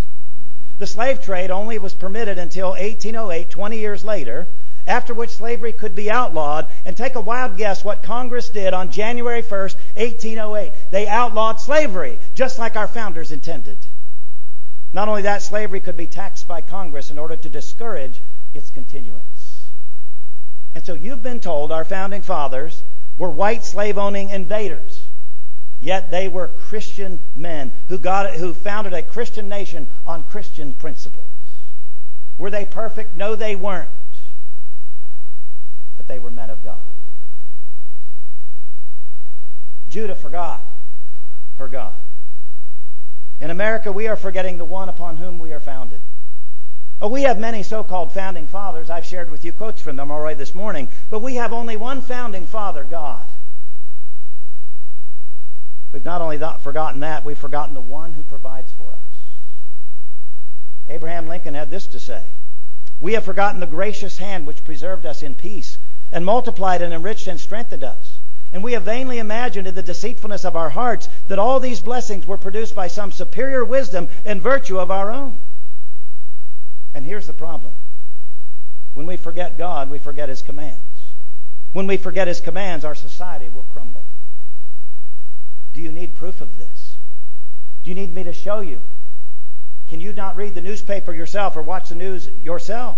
The 0.79 0.87
slave 0.87 1.21
trade 1.21 1.51
only 1.51 1.77
was 1.79 1.93
permitted 1.93 2.37
until 2.37 2.71
1808, 2.71 3.49
20 3.49 3.77
years 3.77 4.03
later, 4.03 4.47
after 4.85 5.13
which 5.13 5.29
slavery 5.29 5.71
could 5.71 5.95
be 5.95 6.11
outlawed. 6.11 6.67
And 6.85 6.97
take 6.97 7.15
a 7.15 7.21
wild 7.21 7.57
guess 7.57 7.83
what 7.83 8.03
Congress 8.03 8.49
did 8.49 8.73
on 8.73 8.91
January 8.91 9.41
1st, 9.41 9.75
1808. 9.95 10.73
They 10.91 11.07
outlawed 11.07 11.61
slavery, 11.61 12.19
just 12.33 12.59
like 12.59 12.75
our 12.75 12.87
founders 12.87 13.31
intended. 13.31 13.77
Not 14.91 15.07
only 15.07 15.23
that, 15.23 15.41
slavery 15.41 15.79
could 15.79 15.97
be 15.97 16.07
taxed 16.07 16.47
by 16.47 16.61
Congress 16.61 17.09
in 17.09 17.17
order 17.17 17.35
to 17.35 17.49
discourage 17.49 18.21
its 18.53 18.69
continuance. 18.69 19.67
And 20.75 20.85
so 20.85 20.93
you've 20.93 21.23
been 21.23 21.39
told 21.39 21.71
our 21.71 21.85
founding 21.85 22.21
fathers 22.21 22.83
were 23.17 23.29
white 23.29 23.63
slave 23.63 23.97
owning 23.97 24.29
invaders. 24.29 24.92
Yet 25.83 26.11
they 26.11 26.29
were 26.29 26.47
Christian 26.47 27.19
men 27.35 27.73
who, 27.89 27.99
got, 27.99 28.35
who 28.35 28.53
founded 28.53 28.93
a 28.93 29.03
Christian 29.03 29.49
nation 29.49 29.89
on 30.05 30.23
Christian 30.23 30.71
principles. 30.71 31.27
Were 32.37 32.49
they 32.49 32.63
perfect? 32.65 33.17
No, 33.17 33.35
they 33.35 33.57
weren't. 33.57 33.89
But 35.97 36.07
they 36.07 36.19
were 36.19 36.31
men 36.31 36.49
of 36.49 36.63
God. 36.63 36.79
Judah 39.89 40.15
forgot 40.15 40.65
her 41.55 41.67
God. 41.67 41.95
In 43.41 43.51
America, 43.51 43.91
we 43.91 44.07
are 44.07 44.15
forgetting 44.15 44.57
the 44.57 44.63
one 44.63 44.87
upon 44.87 45.17
whom 45.17 45.37
we 45.37 45.51
are 45.51 45.59
founded. 45.59 45.99
Oh, 47.01 47.09
we 47.09 47.23
have 47.23 47.37
many 47.37 47.61
so-called 47.61 48.13
founding 48.13 48.47
fathers. 48.47 48.89
I've 48.89 49.03
shared 49.03 49.29
with 49.29 49.43
you 49.43 49.51
quotes 49.51 49.81
from 49.81 49.97
them 49.97 50.11
already 50.11 50.37
this 50.37 50.55
morning. 50.55 50.87
But 51.09 51.19
we 51.19 51.35
have 51.35 51.51
only 51.51 51.75
one 51.75 52.01
founding 52.01 52.45
father, 52.45 52.85
God. 52.85 53.29
We've 55.93 56.03
not 56.03 56.21
only 56.21 56.39
not 56.39 56.63
forgotten 56.63 57.01
that, 57.01 57.23
we've 57.23 57.37
forgotten 57.37 57.75
the 57.75 57.81
one 57.81 58.13
who 58.13 58.23
provides 58.23 58.73
for 58.73 58.91
us. 58.91 58.99
Abraham 60.89 61.27
Lincoln 61.29 61.53
had 61.53 61.69
this 61.69 61.87
to 61.87 61.99
say 61.99 62.23
We 62.99 63.13
have 63.13 63.23
forgotten 63.23 63.59
the 63.59 63.67
gracious 63.67 64.17
hand 64.17 64.47
which 64.47 64.65
preserved 64.65 65.05
us 65.05 65.21
in 65.21 65.35
peace, 65.35 65.77
and 66.11 66.25
multiplied 66.25 66.81
and 66.81 66.93
enriched 66.93 67.27
and 67.27 67.39
strengthened 67.39 67.83
us. 67.83 68.19
And 68.51 68.63
we 68.63 68.73
have 68.73 68.83
vainly 68.83 69.19
imagined 69.19 69.67
in 69.67 69.75
the 69.75 69.83
deceitfulness 69.83 70.45
of 70.45 70.55
our 70.55 70.69
hearts 70.71 71.09
that 71.27 71.39
all 71.39 71.59
these 71.59 71.81
blessings 71.81 72.25
were 72.25 72.37
produced 72.37 72.73
by 72.75 72.87
some 72.87 73.11
superior 73.11 73.63
wisdom 73.63 74.09
and 74.25 74.41
virtue 74.41 74.79
of 74.79 74.89
our 74.89 75.11
own. 75.11 75.39
And 76.95 77.05
here's 77.05 77.27
the 77.27 77.33
problem 77.33 77.73
when 78.93 79.05
we 79.05 79.17
forget 79.17 79.59
God, 79.59 79.91
we 79.91 79.99
forget 79.99 80.29
His 80.29 80.41
commands. 80.41 80.79
When 81.71 81.87
we 81.87 81.97
forget 81.97 82.27
His 82.27 82.41
commands, 82.41 82.83
our 82.83 82.95
society 82.95 83.49
will 83.49 83.63
crumble. 83.63 84.05
Do 85.73 85.81
you 85.81 85.91
need 85.91 86.15
proof 86.15 86.41
of 86.41 86.57
this? 86.57 86.97
Do 87.83 87.91
you 87.91 87.95
need 87.95 88.13
me 88.13 88.23
to 88.23 88.33
show 88.33 88.61
you? 88.61 88.81
Can 89.89 89.99
you 89.99 90.13
not 90.13 90.37
read 90.37 90.55
the 90.55 90.61
newspaper 90.61 91.13
yourself 91.13 91.57
or 91.57 91.61
watch 91.61 91.89
the 91.89 91.95
news 91.95 92.29
yourself? 92.29 92.97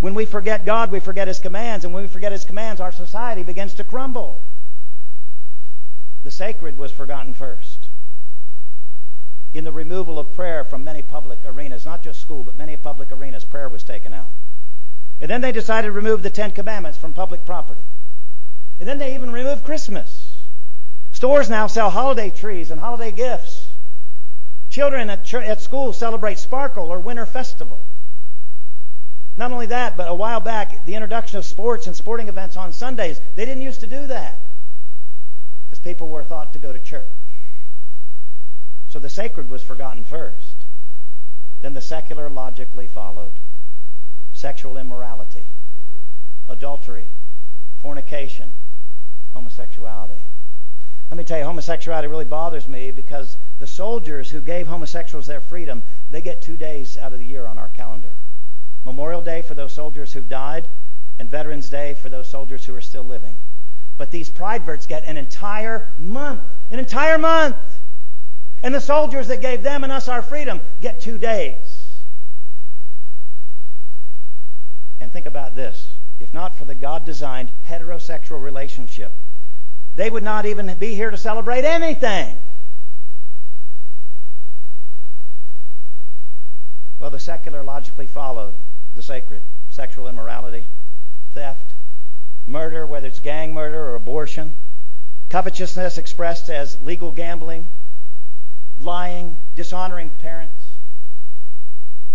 When 0.00 0.14
we 0.14 0.26
forget 0.26 0.64
God, 0.64 0.90
we 0.90 1.00
forget 1.00 1.28
His 1.28 1.38
commands, 1.38 1.84
and 1.84 1.94
when 1.94 2.02
we 2.02 2.08
forget 2.08 2.32
His 2.32 2.44
commands, 2.44 2.80
our 2.80 2.92
society 2.92 3.42
begins 3.42 3.74
to 3.74 3.84
crumble. 3.84 4.42
The 6.24 6.30
sacred 6.30 6.78
was 6.78 6.92
forgotten 6.92 7.34
first. 7.34 7.88
In 9.54 9.64
the 9.64 9.72
removal 9.72 10.18
of 10.18 10.32
prayer 10.34 10.64
from 10.64 10.84
many 10.84 11.02
public 11.02 11.40
arenas, 11.44 11.84
not 11.84 12.02
just 12.02 12.20
school, 12.20 12.42
but 12.42 12.56
many 12.56 12.76
public 12.76 13.12
arenas, 13.12 13.44
prayer 13.44 13.68
was 13.68 13.82
taken 13.82 14.12
out. 14.12 14.30
And 15.20 15.30
then 15.30 15.40
they 15.40 15.52
decided 15.52 15.88
to 15.88 15.92
remove 15.92 16.22
the 16.22 16.30
Ten 16.30 16.52
Commandments 16.52 16.98
from 16.98 17.12
public 17.12 17.44
property. 17.44 17.82
And 18.80 18.88
then 18.88 18.98
they 18.98 19.14
even 19.14 19.30
removed 19.30 19.64
Christmas. 19.64 20.31
Stores 21.22 21.48
now 21.48 21.68
sell 21.68 21.88
holiday 21.88 22.30
trees 22.30 22.72
and 22.72 22.80
holiday 22.80 23.12
gifts. 23.12 23.68
Children 24.70 25.08
at, 25.08 25.32
at 25.32 25.60
school 25.60 25.92
celebrate 25.92 26.36
Sparkle 26.36 26.92
or 26.92 26.98
Winter 26.98 27.26
Festival. 27.26 27.86
Not 29.36 29.52
only 29.52 29.66
that, 29.66 29.96
but 29.96 30.10
a 30.10 30.14
while 30.16 30.40
back, 30.40 30.84
the 30.84 30.96
introduction 30.96 31.38
of 31.38 31.44
sports 31.44 31.86
and 31.86 31.94
sporting 31.94 32.26
events 32.26 32.56
on 32.56 32.72
Sundays, 32.72 33.20
they 33.36 33.44
didn't 33.44 33.62
used 33.62 33.82
to 33.82 33.86
do 33.86 34.08
that 34.08 34.40
because 35.64 35.78
people 35.78 36.08
were 36.08 36.24
thought 36.24 36.54
to 36.54 36.58
go 36.58 36.72
to 36.72 36.80
church. 36.80 37.06
So 38.88 38.98
the 38.98 39.08
sacred 39.08 39.48
was 39.48 39.62
forgotten 39.62 40.02
first. 40.02 40.56
Then 41.60 41.72
the 41.72 41.80
secular 41.80 42.30
logically 42.30 42.88
followed. 42.88 43.38
Sexual 44.32 44.76
immorality, 44.76 45.46
adultery, 46.48 47.10
fornication, 47.80 48.52
homosexuality. 49.34 50.22
Let 51.12 51.18
me 51.18 51.24
tell 51.24 51.36
you, 51.36 51.44
homosexuality 51.44 52.08
really 52.08 52.24
bothers 52.24 52.66
me 52.66 52.90
because 52.90 53.36
the 53.58 53.66
soldiers 53.66 54.30
who 54.30 54.40
gave 54.40 54.66
homosexuals 54.66 55.26
their 55.26 55.42
freedom, 55.42 55.82
they 56.10 56.22
get 56.22 56.40
two 56.40 56.56
days 56.56 56.96
out 56.96 57.12
of 57.12 57.18
the 57.18 57.26
year 57.26 57.46
on 57.46 57.58
our 57.58 57.68
calendar. 57.68 58.14
Memorial 58.86 59.20
Day 59.20 59.42
for 59.42 59.52
those 59.52 59.74
soldiers 59.74 60.10
who've 60.10 60.26
died, 60.26 60.66
and 61.18 61.28
Veterans 61.28 61.68
Day 61.68 61.92
for 61.92 62.08
those 62.08 62.30
soldiers 62.30 62.64
who 62.64 62.74
are 62.74 62.80
still 62.80 63.04
living. 63.04 63.36
But 63.98 64.10
these 64.10 64.30
prideverts 64.30 64.88
get 64.88 65.04
an 65.04 65.18
entire 65.18 65.92
month. 65.98 66.44
An 66.70 66.78
entire 66.78 67.18
month! 67.18 67.56
And 68.62 68.74
the 68.74 68.80
soldiers 68.80 69.28
that 69.28 69.42
gave 69.42 69.62
them 69.62 69.84
and 69.84 69.92
us 69.92 70.08
our 70.08 70.22
freedom 70.22 70.62
get 70.80 70.98
two 70.98 71.18
days. 71.18 71.90
And 74.98 75.12
think 75.12 75.26
about 75.26 75.54
this. 75.54 75.92
If 76.20 76.32
not 76.32 76.54
for 76.54 76.64
the 76.64 76.74
God 76.74 77.04
designed 77.04 77.52
heterosexual 77.68 78.40
relationship, 78.40 79.12
they 79.94 80.08
would 80.08 80.22
not 80.22 80.46
even 80.46 80.74
be 80.78 80.94
here 80.94 81.10
to 81.10 81.16
celebrate 81.16 81.64
anything. 81.64 82.38
Well, 86.98 87.10
the 87.10 87.18
secular 87.18 87.64
logically 87.64 88.06
followed 88.06 88.54
the 88.94 89.02
sacred 89.02 89.42
sexual 89.70 90.08
immorality, 90.08 90.66
theft, 91.34 91.74
murder, 92.46 92.86
whether 92.86 93.08
it's 93.08 93.18
gang 93.18 93.52
murder 93.52 93.86
or 93.88 93.94
abortion, 93.94 94.54
covetousness 95.28 95.98
expressed 95.98 96.48
as 96.48 96.80
legal 96.82 97.10
gambling, 97.10 97.66
lying, 98.78 99.36
dishonoring 99.56 100.10
parents. 100.10 100.64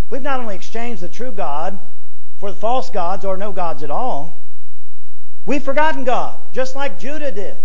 We've 0.10 0.22
not 0.22 0.40
only 0.40 0.56
exchanged 0.56 1.02
the 1.02 1.10
true 1.10 1.32
God 1.32 1.80
for 2.38 2.52
the 2.52 2.58
false 2.58 2.90
gods 2.90 3.26
or 3.26 3.38
no 3.38 3.52
gods 3.52 3.84
at 3.84 3.92
all, 3.92 4.42
we've 5.46 5.64
forgotten 5.64 6.06
God, 6.06 6.40
just 6.54 6.76
like 6.76 7.00
Judah 7.00 7.32
did. 7.32 7.58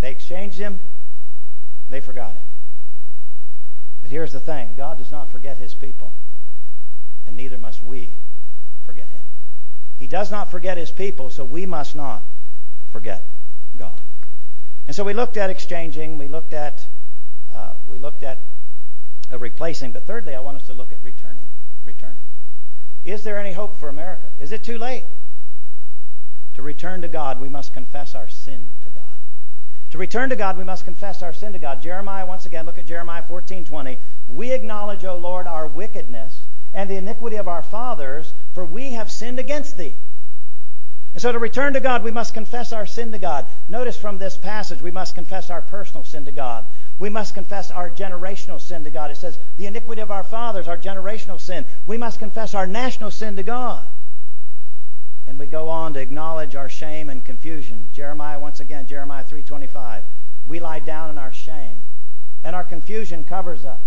They 0.00 0.10
exchanged 0.10 0.58
him, 0.58 0.80
they 1.88 2.00
forgot 2.00 2.36
him. 2.36 2.44
But 4.02 4.10
here's 4.10 4.32
the 4.32 4.40
thing 4.40 4.74
God 4.76 4.98
does 4.98 5.10
not 5.10 5.30
forget 5.30 5.58
his 5.58 5.74
people, 5.74 6.12
and 7.26 7.36
neither 7.36 7.58
must 7.58 7.82
we 7.82 8.14
forget 8.86 9.08
him. 9.08 9.24
He 9.96 10.06
does 10.06 10.30
not 10.30 10.50
forget 10.50 10.76
his 10.76 10.92
people, 10.92 11.30
so 11.30 11.44
we 11.44 11.66
must 11.66 11.96
not 11.96 12.22
forget 12.90 13.24
God. 13.76 14.00
And 14.86 14.94
so 14.94 15.04
we 15.04 15.12
looked 15.12 15.36
at 15.36 15.50
exchanging, 15.50 16.16
we 16.16 16.28
looked 16.28 16.54
at 16.54 16.86
uh, 17.54 17.74
we 17.86 17.98
looked 17.98 18.22
at 18.22 18.40
replacing, 19.36 19.92
but 19.92 20.06
thirdly, 20.06 20.34
I 20.34 20.40
want 20.40 20.56
us 20.56 20.66
to 20.68 20.74
look 20.74 20.92
at 20.92 21.02
returning. 21.02 21.44
Returning. 21.84 22.22
Is 23.04 23.24
there 23.24 23.38
any 23.38 23.52
hope 23.52 23.76
for 23.76 23.88
America? 23.88 24.28
Is 24.38 24.52
it 24.52 24.62
too 24.62 24.78
late? 24.78 25.04
To 26.54 26.62
return 26.62 27.02
to 27.02 27.08
God, 27.08 27.40
we 27.40 27.48
must 27.48 27.72
confess 27.72 28.14
our 28.14 28.28
sin 28.28 28.68
to 29.90 29.98
return 29.98 30.30
to 30.30 30.36
God, 30.36 30.58
we 30.58 30.64
must 30.64 30.84
confess 30.84 31.22
our 31.22 31.32
sin 31.32 31.52
to 31.54 31.58
God. 31.58 31.80
Jeremiah, 31.80 32.26
once 32.26 32.46
again, 32.46 32.66
look 32.66 32.78
at 32.78 32.86
Jeremiah 32.86 33.22
14:20. 33.22 33.98
We 34.28 34.52
acknowledge, 34.52 35.04
O 35.04 35.16
Lord, 35.16 35.46
our 35.46 35.66
wickedness 35.66 36.40
and 36.74 36.90
the 36.90 36.96
iniquity 36.96 37.36
of 37.36 37.48
our 37.48 37.62
fathers, 37.62 38.34
for 38.52 38.64
we 38.64 38.92
have 38.92 39.10
sinned 39.10 39.38
against 39.38 39.78
thee. 39.78 39.94
And 41.14 41.22
so 41.22 41.32
to 41.32 41.38
return 41.38 41.72
to 41.72 41.80
God, 41.80 42.04
we 42.04 42.10
must 42.10 42.34
confess 42.34 42.72
our 42.72 42.84
sin 42.84 43.12
to 43.12 43.18
God. 43.18 43.46
Notice 43.66 43.96
from 43.96 44.18
this 44.18 44.36
passage, 44.36 44.82
we 44.82 44.90
must 44.90 45.14
confess 45.14 45.48
our 45.48 45.62
personal 45.62 46.04
sin 46.04 46.26
to 46.26 46.32
God. 46.32 46.66
We 46.98 47.08
must 47.08 47.34
confess 47.34 47.70
our 47.70 47.90
generational 47.90 48.60
sin 48.60 48.84
to 48.84 48.90
God. 48.90 49.10
It 49.10 49.16
says, 49.16 49.38
the 49.56 49.66
iniquity 49.66 50.02
of 50.02 50.10
our 50.10 50.22
fathers, 50.22 50.68
our 50.68 50.76
generational 50.76 51.40
sin. 51.40 51.64
We 51.86 51.96
must 51.96 52.18
confess 52.18 52.54
our 52.54 52.66
national 52.66 53.10
sin 53.10 53.36
to 53.36 53.42
God. 53.42 53.86
And 55.28 55.38
we 55.38 55.46
go 55.46 55.68
on 55.68 55.92
to 55.92 56.00
acknowledge 56.00 56.56
our 56.56 56.70
shame 56.70 57.10
and 57.10 57.22
confusion. 57.22 57.90
Jeremiah, 57.92 58.38
once 58.38 58.60
again, 58.60 58.86
Jeremiah 58.86 59.24
3.25. 59.24 60.02
We 60.46 60.58
lie 60.58 60.78
down 60.78 61.10
in 61.10 61.18
our 61.18 61.34
shame, 61.34 61.82
and 62.42 62.56
our 62.56 62.64
confusion 62.64 63.24
covers 63.24 63.66
us. 63.66 63.86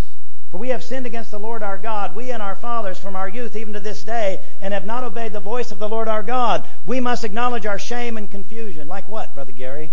For 0.50 0.58
we 0.58 0.70
have 0.70 0.84
sinned 0.84 1.08
against 1.08 1.32
the 1.32 1.40
Lord 1.40 1.64
our 1.64 1.80
God, 1.80 2.16
we 2.16 2.30
and 2.30 2.44
our 2.44 2.56
fathers 2.56 3.00
from 3.00 3.16
our 3.16 3.28
youth 3.28 3.56
even 3.56 3.74
to 3.74 3.80
this 3.80 4.04
day, 4.04 4.42
and 4.62 4.72
have 4.72 4.86
not 4.86 5.04
obeyed 5.04 5.34
the 5.34 5.40
voice 5.40 5.72
of 5.72 5.80
the 5.80 5.90
Lord 5.90 6.08
our 6.08 6.22
God. 6.22 6.68
We 6.86 7.00
must 7.00 7.24
acknowledge 7.24 7.66
our 7.66 7.80
shame 7.80 8.18
and 8.18 8.30
confusion. 8.30 8.88
Like 8.88 9.08
what, 9.10 9.34
Brother 9.34 9.52
Gary? 9.52 9.90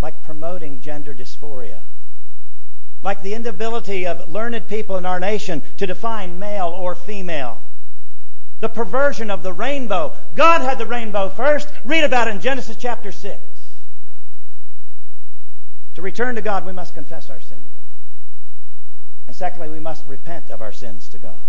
Like 0.00 0.24
promoting 0.24 0.80
gender 0.80 1.14
dysphoria. 1.14 1.82
Like 3.04 3.22
the 3.22 3.34
inability 3.34 4.08
of 4.08 4.28
learned 4.28 4.66
people 4.66 4.96
in 4.96 5.06
our 5.06 5.20
nation 5.20 5.62
to 5.76 5.86
define 5.86 6.40
male 6.40 6.68
or 6.68 6.96
female 6.96 7.62
the 8.62 8.68
perversion 8.68 9.28
of 9.28 9.42
the 9.42 9.52
rainbow. 9.52 10.14
God 10.36 10.60
had 10.60 10.78
the 10.78 10.86
rainbow 10.86 11.28
first. 11.28 11.68
Read 11.84 12.04
about 12.04 12.28
it 12.28 12.30
in 12.30 12.40
Genesis 12.40 12.76
chapter 12.76 13.10
6. 13.10 13.42
To 15.94 16.02
return 16.02 16.36
to 16.36 16.42
God, 16.42 16.64
we 16.64 16.70
must 16.70 16.94
confess 16.94 17.28
our 17.28 17.40
sin 17.40 17.56
to 17.56 17.68
God. 17.70 17.82
And 19.26 19.34
secondly, 19.34 19.68
we 19.68 19.80
must 19.80 20.06
repent 20.06 20.48
of 20.48 20.62
our 20.62 20.70
sins 20.70 21.08
to 21.08 21.18
God. 21.18 21.42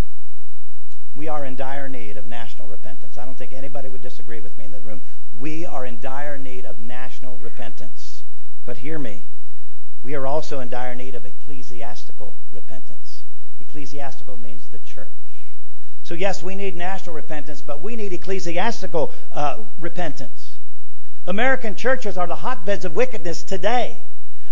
We 1.15 1.27
are 1.27 1.45
in 1.45 1.55
dire 1.55 1.87
need 1.87 2.17
of 2.17 2.25
national 2.25 2.67
repentance. 2.67 3.19
I 3.19 3.25
don't 3.25 3.37
think 3.37 3.53
anybody 3.53 3.89
would 3.89 4.01
disagree 4.01 4.39
with 4.39 4.57
me 4.57 4.65
in 4.65 4.71
the 4.71 4.81
room. 4.81 5.03
We 5.37 5.67
are 5.67 5.85
in 5.85 5.99
dire 5.99 6.39
need 6.39 6.65
of 6.65 6.79
national 6.79 7.37
repentance. 7.37 8.23
But 8.65 8.77
hear 8.77 8.97
me. 8.97 9.25
We 10.01 10.15
are 10.15 10.25
also 10.25 10.61
in 10.61 10.69
dire 10.69 10.95
need 10.95 11.13
of 11.13 11.27
ecclesiastical 11.27 12.35
repentance. 12.51 13.23
Ecclesiastical 13.59 14.37
means 14.37 14.67
the 14.69 14.79
church. 14.79 15.09
So, 16.13 16.17
yes, 16.17 16.43
we 16.43 16.53
need 16.53 16.75
national 16.75 17.15
repentance, 17.15 17.63
but 17.63 17.81
we 17.81 17.95
need 17.95 18.13
ecclesiastical 18.13 19.15
uh, 19.31 19.63
repentance. 19.79 20.59
American 21.25 21.73
churches 21.73 22.19
are 22.19 22.27
the 22.27 22.35
hotbeds 22.35 22.85
of 22.85 22.95
wickedness 22.95 23.41
today. 23.41 23.99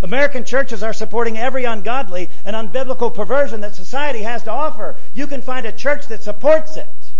American 0.01 0.43
churches 0.43 0.81
are 0.81 0.91
supporting 0.91 1.37
every 1.37 1.65
ungodly 1.65 2.31
and 2.45 2.55
unbiblical 2.55 3.13
perversion 3.13 3.61
that 3.61 3.75
society 3.75 4.23
has 4.23 4.41
to 4.45 4.49
offer. 4.49 4.95
You 5.13 5.27
can 5.27 5.43
find 5.43 5.67
a 5.67 5.71
church 5.71 6.07
that 6.07 6.23
supports 6.23 6.77
it. 6.77 7.13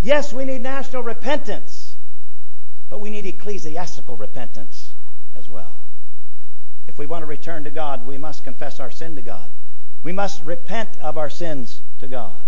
Yes, 0.00 0.32
we 0.32 0.44
need 0.44 0.62
national 0.62 1.04
repentance, 1.04 1.96
but 2.88 3.00
we 3.00 3.10
need 3.10 3.24
ecclesiastical 3.24 4.16
repentance 4.16 4.90
as 5.36 5.48
well. 5.48 5.76
If 6.88 6.98
we 6.98 7.06
want 7.06 7.22
to 7.22 7.26
return 7.26 7.62
to 7.62 7.70
God, 7.70 8.04
we 8.04 8.18
must 8.18 8.42
confess 8.42 8.80
our 8.80 8.90
sin 8.90 9.14
to 9.14 9.22
God. 9.22 9.48
We 10.02 10.10
must 10.10 10.42
repent 10.42 10.88
of 11.00 11.16
our 11.16 11.30
sins 11.30 11.82
to 12.00 12.08
God. 12.08 12.45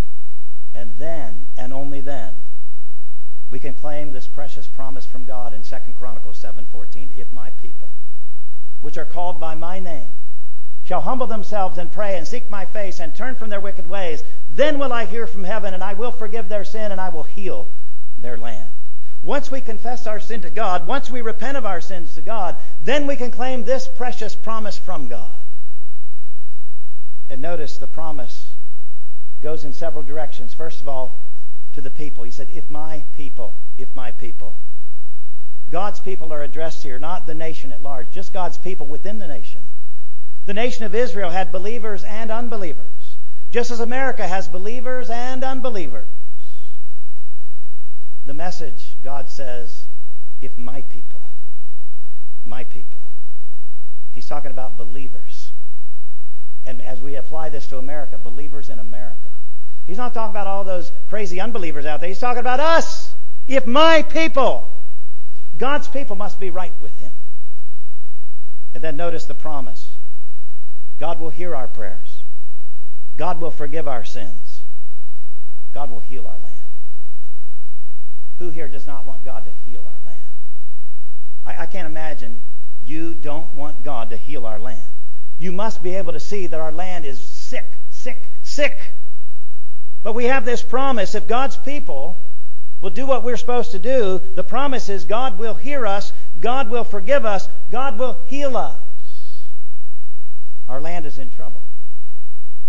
And 0.78 0.97
then, 0.97 1.47
and 1.56 1.73
only 1.73 2.00
then, 2.00 2.35
we 3.50 3.58
can 3.58 3.75
claim 3.75 4.12
this 4.12 4.28
precious 4.28 4.68
promise 4.68 5.04
from 5.04 5.25
God 5.25 5.52
in 5.52 5.64
2 5.64 5.76
Chronicles 5.99 6.38
7:14. 6.40 7.18
If 7.18 7.32
my 7.32 7.50
people, 7.50 7.88
which 8.80 8.97
are 8.97 9.04
called 9.04 9.40
by 9.40 9.56
my 9.56 9.80
name, 9.80 10.12
shall 10.85 11.00
humble 11.00 11.26
themselves 11.26 11.78
and 11.78 11.90
pray 11.90 12.16
and 12.16 12.28
seek 12.28 12.49
my 12.49 12.64
face 12.64 13.00
and 13.00 13.12
turn 13.12 13.35
from 13.35 13.50
their 13.50 13.58
wicked 13.61 13.88
ways, 13.88 14.23
then 14.49 14.78
will 14.78 14.92
I 14.92 15.04
hear 15.04 15.26
from 15.26 15.42
heaven 15.42 15.75
and 15.75 15.82
I 15.82 15.94
will 15.94 16.12
forgive 16.12 16.49
their 16.49 16.64
sin 16.64 16.92
and 16.92 17.00
I 17.00 17.08
will 17.08 17.25
heal 17.25 17.68
their 18.16 18.37
land. 18.38 18.70
Once 19.20 19.50
we 19.50 19.61
confess 19.61 20.06
our 20.06 20.20
sin 20.20 20.42
to 20.42 20.50
God, 20.50 20.87
once 20.87 21.11
we 21.11 21.23
repent 21.23 21.56
of 21.56 21.66
our 21.66 21.80
sins 21.80 22.14
to 22.14 22.23
God, 22.23 22.54
then 22.85 23.08
we 23.08 23.16
can 23.16 23.32
claim 23.32 23.64
this 23.64 23.88
precious 23.88 24.37
promise 24.37 24.78
from 24.78 25.08
God. 25.08 25.35
And 27.28 27.42
notice 27.42 27.78
the 27.78 27.88
promise 27.88 28.48
goes 29.42 29.64
in 29.64 29.73
several 29.73 30.02
directions. 30.02 30.52
First 30.54 30.80
of 30.80 30.88
all, 30.88 31.23
to 31.75 31.80
the 31.80 31.90
people. 31.90 32.25
He 32.25 32.30
said, 32.30 32.49
If 32.50 32.68
my 32.71 33.04
people, 33.12 33.54
if 33.76 33.95
my 33.95 34.11
people. 34.12 34.57
God's 35.71 36.00
people 36.00 36.33
are 36.33 36.42
addressed 36.42 36.83
here, 36.83 36.99
not 36.99 37.26
the 37.26 37.35
nation 37.35 37.73
at 37.73 37.83
large, 37.83 38.11
just 38.11 38.33
God's 38.33 38.59
people 38.59 38.87
within 38.87 39.18
the 39.18 39.28
nation. 39.28 39.62
The 40.47 40.54
nation 40.54 40.85
of 40.87 40.95
Israel 40.95 41.30
had 41.30 41.52
believers 41.52 42.04
and 42.04 42.30
unbelievers, 42.30 43.16
just 43.50 43.71
as 43.71 43.80
America 43.80 44.26
has 44.26 44.49
believers 44.49 45.11
and 45.11 45.45
unbelievers. 45.45 46.09
The 48.25 48.35
message, 48.35 48.97
God 49.04 49.28
says, 49.28 49.85
if 50.40 50.57
my 50.57 50.83
people, 50.83 51.21
my 52.45 52.64
people. 52.64 53.00
He's 54.12 54.26
talking 54.26 54.50
about 54.50 54.76
believers. 54.76 55.52
And 56.66 56.83
as 56.83 57.00
we 57.00 57.14
apply 57.16 57.50
this 57.50 57.66
to 57.68 57.78
America, 57.78 58.18
believers 58.18 58.68
in 58.68 58.78
America. 58.78 59.27
He's 59.88 59.99
not 59.99 60.14
talking 60.14 60.30
about 60.30 60.47
all 60.47 60.62
those 60.62 60.92
crazy 61.09 61.40
unbelievers 61.40 61.85
out 61.85 61.99
there. 61.99 62.09
He's 62.09 62.21
talking 62.21 62.38
about 62.38 62.61
us. 62.61 63.12
If 63.49 63.66
my 63.66 64.02
people, 64.02 64.80
God's 65.57 65.88
people 65.88 66.14
must 66.14 66.38
be 66.38 66.50
right 66.50 66.73
with 66.80 66.97
Him. 66.99 67.11
And 68.75 68.85
then 68.85 68.97
notice 68.97 69.25
the 69.25 69.35
promise 69.35 69.97
God 71.00 71.18
will 71.18 71.30
hear 71.30 71.57
our 71.57 71.66
prayers, 71.66 72.23
God 73.16 73.40
will 73.40 73.50
forgive 73.50 73.88
our 73.88 74.04
sins, 74.04 74.62
God 75.73 75.90
will 75.90 76.00
heal 76.00 76.28
our 76.28 76.38
land. 76.38 76.54
Who 78.38 78.50
here 78.50 78.68
does 78.68 78.87
not 78.87 79.04
want 79.04 79.25
God 79.25 79.45
to 79.47 79.50
heal 79.64 79.85
our 79.85 80.07
land? 80.07 80.21
I, 81.45 81.62
I 81.62 81.66
can't 81.66 81.87
imagine 81.87 82.40
you 82.85 83.14
don't 83.14 83.52
want 83.54 83.83
God 83.83 84.11
to 84.11 84.16
heal 84.16 84.47
our 84.47 84.61
land 84.61 84.83
you 85.38 85.52
must 85.52 85.83
be 85.83 85.95
able 85.95 86.12
to 86.12 86.21
see 86.21 86.49
that 86.49 86.61
our 86.61 86.73
land 86.73 87.04
is 87.04 87.21
sick, 87.21 87.73
sick, 87.90 88.28
sick. 88.42 88.92
But 90.02 90.14
we 90.14 90.25
have 90.25 90.45
this 90.45 90.62
promise 90.62 91.14
if 91.14 91.26
God's 91.26 91.57
people 91.57 92.23
will 92.81 92.90
do 92.90 93.07
what 93.07 93.25
we're 93.25 93.37
supposed 93.37 93.73
to 93.73 93.78
do, 93.78 94.21
the 94.35 94.45
promise 94.45 94.88
is 94.88 95.05
God 95.05 95.38
will 95.38 95.55
hear 95.55 95.87
us, 95.87 96.12
God 96.38 96.71
will 96.71 96.85
forgive 96.85 97.25
us, 97.25 97.49
God 97.71 97.99
will 97.99 98.21
heal 98.26 98.57
us. 98.57 98.78
Our 100.69 100.81
land 100.81 101.07
is 101.07 101.19
in 101.19 101.31
trouble. 101.31 101.62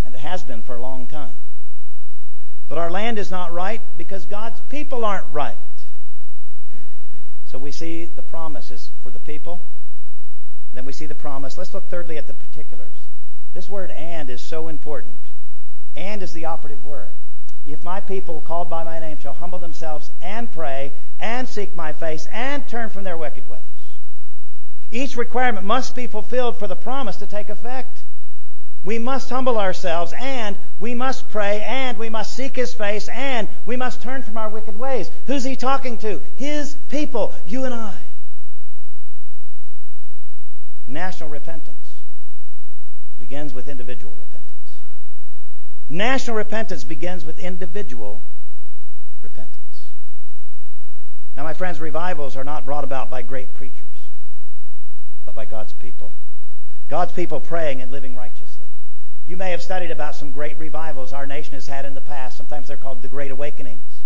And 0.05 0.15
it 0.15 0.19
has 0.19 0.43
been 0.43 0.63
for 0.63 0.75
a 0.75 0.81
long 0.81 1.07
time. 1.07 1.35
But 2.67 2.77
our 2.77 2.89
land 2.89 3.19
is 3.19 3.29
not 3.29 3.51
right 3.51 3.81
because 3.97 4.25
God's 4.25 4.61
people 4.61 5.05
aren't 5.05 5.27
right. 5.31 5.57
So 7.45 7.57
we 7.57 7.71
see 7.71 8.05
the 8.05 8.21
promises 8.21 8.91
for 9.01 9.11
the 9.11 9.19
people. 9.19 9.65
Then 10.73 10.85
we 10.85 10.93
see 10.93 11.07
the 11.07 11.15
promise. 11.15 11.57
Let's 11.57 11.73
look 11.73 11.89
thirdly 11.89 12.17
at 12.17 12.27
the 12.27 12.33
particulars. 12.33 12.97
This 13.53 13.67
word 13.67 13.89
and 13.91 14.29
is 14.29 14.41
so 14.41 14.67
important. 14.67 15.17
And 15.99 16.23
is 16.23 16.31
the 16.31 16.45
operative 16.45 16.83
word. 16.83 17.11
If 17.65 17.83
my 17.83 17.99
people 17.99 18.39
called 18.39 18.69
by 18.69 18.83
my 18.85 18.99
name 18.99 19.19
shall 19.19 19.33
humble 19.33 19.59
themselves 19.59 20.09
and 20.21 20.49
pray 20.49 20.93
and 21.19 21.47
seek 21.47 21.75
my 21.75 21.91
face 21.91 22.25
and 22.31 22.65
turn 22.67 22.89
from 22.89 23.03
their 23.03 23.17
wicked 23.17 23.47
ways. 23.47 23.61
Each 24.91 25.17
requirement 25.17 25.65
must 25.65 25.95
be 25.95 26.07
fulfilled 26.07 26.57
for 26.57 26.67
the 26.67 26.75
promise 26.75 27.17
to 27.17 27.27
take 27.27 27.49
effect. 27.49 28.03
We 28.85 28.97
must 28.97 29.29
humble 29.29 29.59
ourselves 29.59 30.13
and 30.17 30.57
we 30.79 30.95
must 30.95 31.27
pray 31.27 31.61
and 31.61 31.97
we 31.97 32.09
must 32.09 32.33
seek 32.33 32.55
His 32.55 32.73
face 32.73 33.09
and 33.09 33.49
we 33.65 33.75
must 33.75 34.01
turn 34.01 34.23
from 34.23 34.37
our 34.37 34.49
wicked 34.49 34.79
ways. 34.79 35.11
Who's 35.25 35.43
He 35.43 35.57
talking 35.57 35.97
to? 35.97 36.21
His 36.37 36.75
people, 36.87 37.33
you 37.45 37.65
and 37.65 37.73
I. 37.73 37.97
National 40.87 41.29
repentance 41.29 41.99
begins 43.19 43.53
with 43.53 43.67
individual 43.67 44.13
repentance. 44.13 44.28
National 45.89 46.37
repentance 46.37 46.83
begins 46.83 47.25
with 47.25 47.39
individual 47.39 48.21
repentance. 49.23 49.87
Now, 51.35 51.43
my 51.43 51.53
friends, 51.53 51.79
revivals 51.79 52.35
are 52.35 52.43
not 52.43 52.63
brought 52.63 52.83
about 52.83 53.09
by 53.09 53.23
great 53.23 53.55
preachers, 53.55 54.07
but 55.25 55.33
by 55.33 55.45
God's 55.45 55.73
people. 55.73 56.13
God's 56.89 57.13
people 57.13 57.39
praying 57.39 57.81
and 57.81 57.91
living 57.91 58.15
righteously. 58.15 58.67
You 59.25 59.37
may 59.37 59.51
have 59.51 59.61
studied 59.61 59.91
about 59.91 60.15
some 60.15 60.31
great 60.31 60.57
revivals 60.59 61.13
our 61.13 61.25
nation 61.25 61.53
has 61.53 61.67
had 61.67 61.85
in 61.85 61.93
the 61.93 62.01
past. 62.01 62.37
Sometimes 62.37 62.67
they're 62.67 62.77
called 62.77 63.01
the 63.01 63.07
Great 63.07 63.31
Awakenings. 63.31 64.03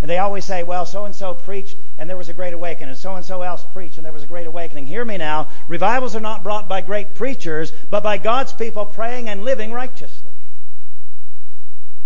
And 0.00 0.10
they 0.10 0.18
always 0.18 0.44
say, 0.44 0.64
well, 0.64 0.84
so 0.84 1.04
and 1.04 1.14
so 1.14 1.34
preached 1.34 1.76
and 1.96 2.10
there 2.10 2.16
was 2.16 2.28
a 2.28 2.34
great 2.34 2.52
awakening, 2.52 2.88
and 2.88 2.98
so 2.98 3.14
and 3.14 3.24
so 3.24 3.42
else 3.42 3.64
preached 3.72 3.96
and 3.96 4.04
there 4.04 4.12
was 4.12 4.24
a 4.24 4.26
great 4.26 4.46
awakening. 4.46 4.86
Hear 4.86 5.04
me 5.04 5.16
now. 5.16 5.48
Revivals 5.68 6.16
are 6.16 6.20
not 6.20 6.42
brought 6.42 6.68
by 6.68 6.80
great 6.80 7.14
preachers, 7.14 7.72
but 7.90 8.02
by 8.02 8.18
God's 8.18 8.52
people 8.52 8.84
praying 8.84 9.28
and 9.28 9.44
living 9.44 9.72
righteously. 9.72 10.21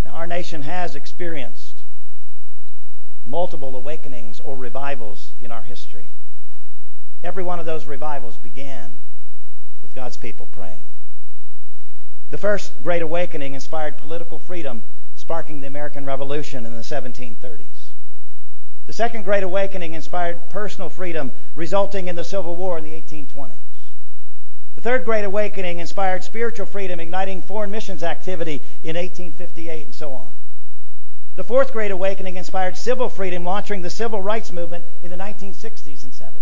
Now, 0.06 0.12
our 0.12 0.26
nation 0.28 0.62
has 0.62 0.94
experienced 0.94 1.82
multiple 3.24 3.74
awakenings 3.74 4.38
or 4.38 4.56
revivals 4.56 5.32
in 5.40 5.50
our 5.50 5.62
history. 5.62 6.10
Every 7.24 7.42
one 7.42 7.58
of 7.58 7.66
those 7.66 7.86
revivals 7.86 8.38
began 8.38 8.98
with 9.82 9.96
God's 9.96 10.16
people 10.16 10.46
praying. 10.46 10.84
The 12.30 12.38
first 12.38 12.80
Great 12.84 13.02
Awakening 13.02 13.54
inspired 13.54 13.98
political 13.98 14.38
freedom, 14.38 14.84
sparking 15.16 15.58
the 15.58 15.66
American 15.66 16.06
Revolution 16.06 16.66
in 16.66 16.72
the 16.72 16.82
1730s. 16.82 17.90
The 18.86 18.92
Second 18.92 19.24
Great 19.24 19.42
Awakening 19.42 19.94
inspired 19.94 20.50
personal 20.50 20.88
freedom, 20.88 21.32
resulting 21.56 22.06
in 22.06 22.14
the 22.14 22.22
Civil 22.22 22.54
War 22.54 22.78
in 22.78 22.84
the 22.84 22.92
1820s. 22.92 23.58
The 24.76 24.82
Third 24.82 25.04
Great 25.06 25.24
Awakening 25.24 25.78
inspired 25.78 26.22
spiritual 26.22 26.66
freedom, 26.66 27.00
igniting 27.00 27.40
foreign 27.42 27.70
missions 27.70 28.02
activity 28.02 28.62
in 28.82 28.94
1858 28.96 29.84
and 29.86 29.94
so 29.94 30.12
on. 30.12 30.28
The 31.34 31.44
Fourth 31.44 31.72
Great 31.72 31.90
Awakening 31.90 32.36
inspired 32.36 32.76
civil 32.76 33.08
freedom, 33.08 33.44
launching 33.44 33.82
the 33.82 33.90
civil 33.90 34.20
rights 34.20 34.52
movement 34.52 34.84
in 35.02 35.10
the 35.10 35.16
1960s 35.16 36.04
and 36.04 36.12
70s. 36.12 36.32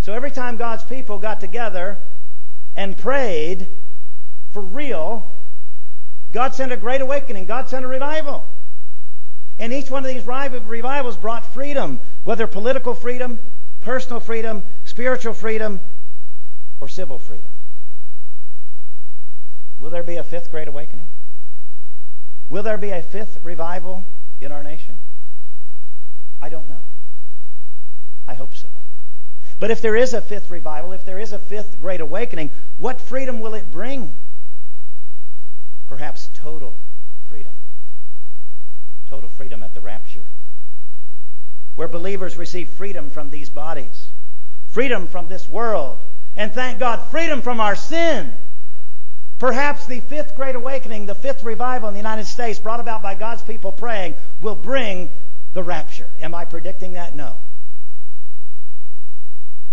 So 0.00 0.12
every 0.12 0.30
time 0.32 0.56
God's 0.56 0.84
people 0.84 1.18
got 1.18 1.40
together 1.40 1.98
and 2.74 2.98
prayed 2.98 3.68
for 4.50 4.62
real, 4.62 5.32
God 6.32 6.54
sent 6.54 6.72
a 6.72 6.76
great 6.76 7.00
awakening. 7.00 7.46
God 7.46 7.68
sent 7.68 7.84
a 7.84 7.88
revival. 7.88 8.44
And 9.58 9.72
each 9.72 9.90
one 9.90 10.04
of 10.04 10.12
these 10.12 10.26
revivals 10.26 11.16
brought 11.16 11.54
freedom, 11.54 12.00
whether 12.24 12.46
political 12.46 12.94
freedom, 12.94 13.40
personal 13.80 14.20
freedom, 14.20 14.64
spiritual 14.84 15.32
freedom, 15.32 15.80
or 16.80 16.88
civil 16.88 17.18
freedom. 17.18 17.50
Will 19.78 19.90
there 19.90 20.02
be 20.02 20.16
a 20.16 20.24
fifth 20.24 20.50
great 20.50 20.68
awakening? 20.68 21.08
Will 22.48 22.62
there 22.62 22.78
be 22.78 22.90
a 22.90 23.02
fifth 23.02 23.38
revival 23.42 24.04
in 24.40 24.52
our 24.52 24.62
nation? 24.62 24.96
I 26.40 26.48
don't 26.48 26.68
know. 26.68 26.82
I 28.28 28.34
hope 28.34 28.54
so. 28.54 28.68
But 29.58 29.70
if 29.70 29.80
there 29.80 29.96
is 29.96 30.12
a 30.12 30.20
fifth 30.20 30.50
revival, 30.50 30.92
if 30.92 31.04
there 31.04 31.18
is 31.18 31.32
a 31.32 31.38
fifth 31.38 31.80
great 31.80 32.00
awakening, 32.00 32.50
what 32.76 33.00
freedom 33.00 33.40
will 33.40 33.54
it 33.54 33.70
bring? 33.70 34.14
Perhaps 35.86 36.30
total 36.34 36.76
freedom. 37.28 37.52
Total 39.08 39.30
freedom 39.30 39.62
at 39.62 39.72
the 39.72 39.80
rapture. 39.80 40.26
Where 41.74 41.88
believers 41.88 42.36
receive 42.36 42.68
freedom 42.70 43.10
from 43.10 43.30
these 43.30 43.48
bodies, 43.50 44.08
freedom 44.68 45.06
from 45.06 45.28
this 45.28 45.48
world, 45.48 46.00
and 46.36 46.52
thank 46.52 46.78
God, 46.78 47.10
freedom 47.10 47.42
from 47.42 47.60
our 47.60 47.74
sin. 47.74 48.32
Perhaps 49.38 49.86
the 49.86 50.00
fifth 50.00 50.34
great 50.34 50.54
awakening, 50.54 51.06
the 51.06 51.14
fifth 51.14 51.44
revival 51.44 51.88
in 51.88 51.94
the 51.94 52.00
United 52.00 52.26
States 52.26 52.58
brought 52.58 52.80
about 52.80 53.02
by 53.02 53.14
God's 53.14 53.42
people 53.42 53.72
praying 53.72 54.14
will 54.40 54.54
bring 54.54 55.10
the 55.52 55.62
rapture. 55.62 56.10
Am 56.20 56.34
I 56.34 56.44
predicting 56.44 56.94
that? 56.94 57.14
No. 57.14 57.36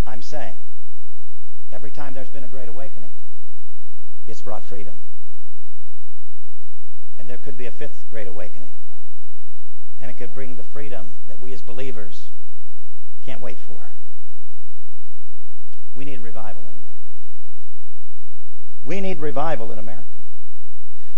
I'm 0.05 0.21
saying 0.21 0.55
every 1.71 1.91
time 1.91 2.13
there's 2.13 2.29
been 2.29 2.43
a 2.43 2.47
great 2.47 2.69
awakening, 2.69 3.09
it's 4.27 4.41
brought 4.41 4.63
freedom. 4.63 4.97
And 7.19 7.29
there 7.29 7.37
could 7.37 7.57
be 7.57 7.67
a 7.67 7.71
fifth 7.71 8.05
great 8.09 8.27
awakening. 8.27 8.71
And 10.01 10.11
it 10.11 10.15
could 10.15 10.33
bring 10.33 10.55
the 10.55 10.63
freedom 10.63 11.07
that 11.27 11.41
we 11.41 11.53
as 11.53 11.61
believers 11.61 12.29
can't 13.25 13.41
wait 13.41 13.59
for. 13.59 13.91
We 15.95 16.05
need 16.05 16.19
revival 16.19 16.61
in 16.63 16.69
America. 16.69 17.11
We 18.83 19.01
need 19.01 19.19
revival 19.19 19.71
in 19.71 19.79
America. 19.79 20.07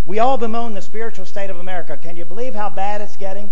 We 0.06 0.20
all 0.20 0.38
bemoan 0.38 0.74
the 0.74 0.82
spiritual 0.82 1.26
state 1.26 1.50
of 1.50 1.60
America. 1.60 1.98
Can 1.98 2.16
you 2.16 2.26
believe 2.26 2.54
how 2.54 2.70
bad 2.70 3.02
it's 3.02 3.18
getting? 3.18 3.50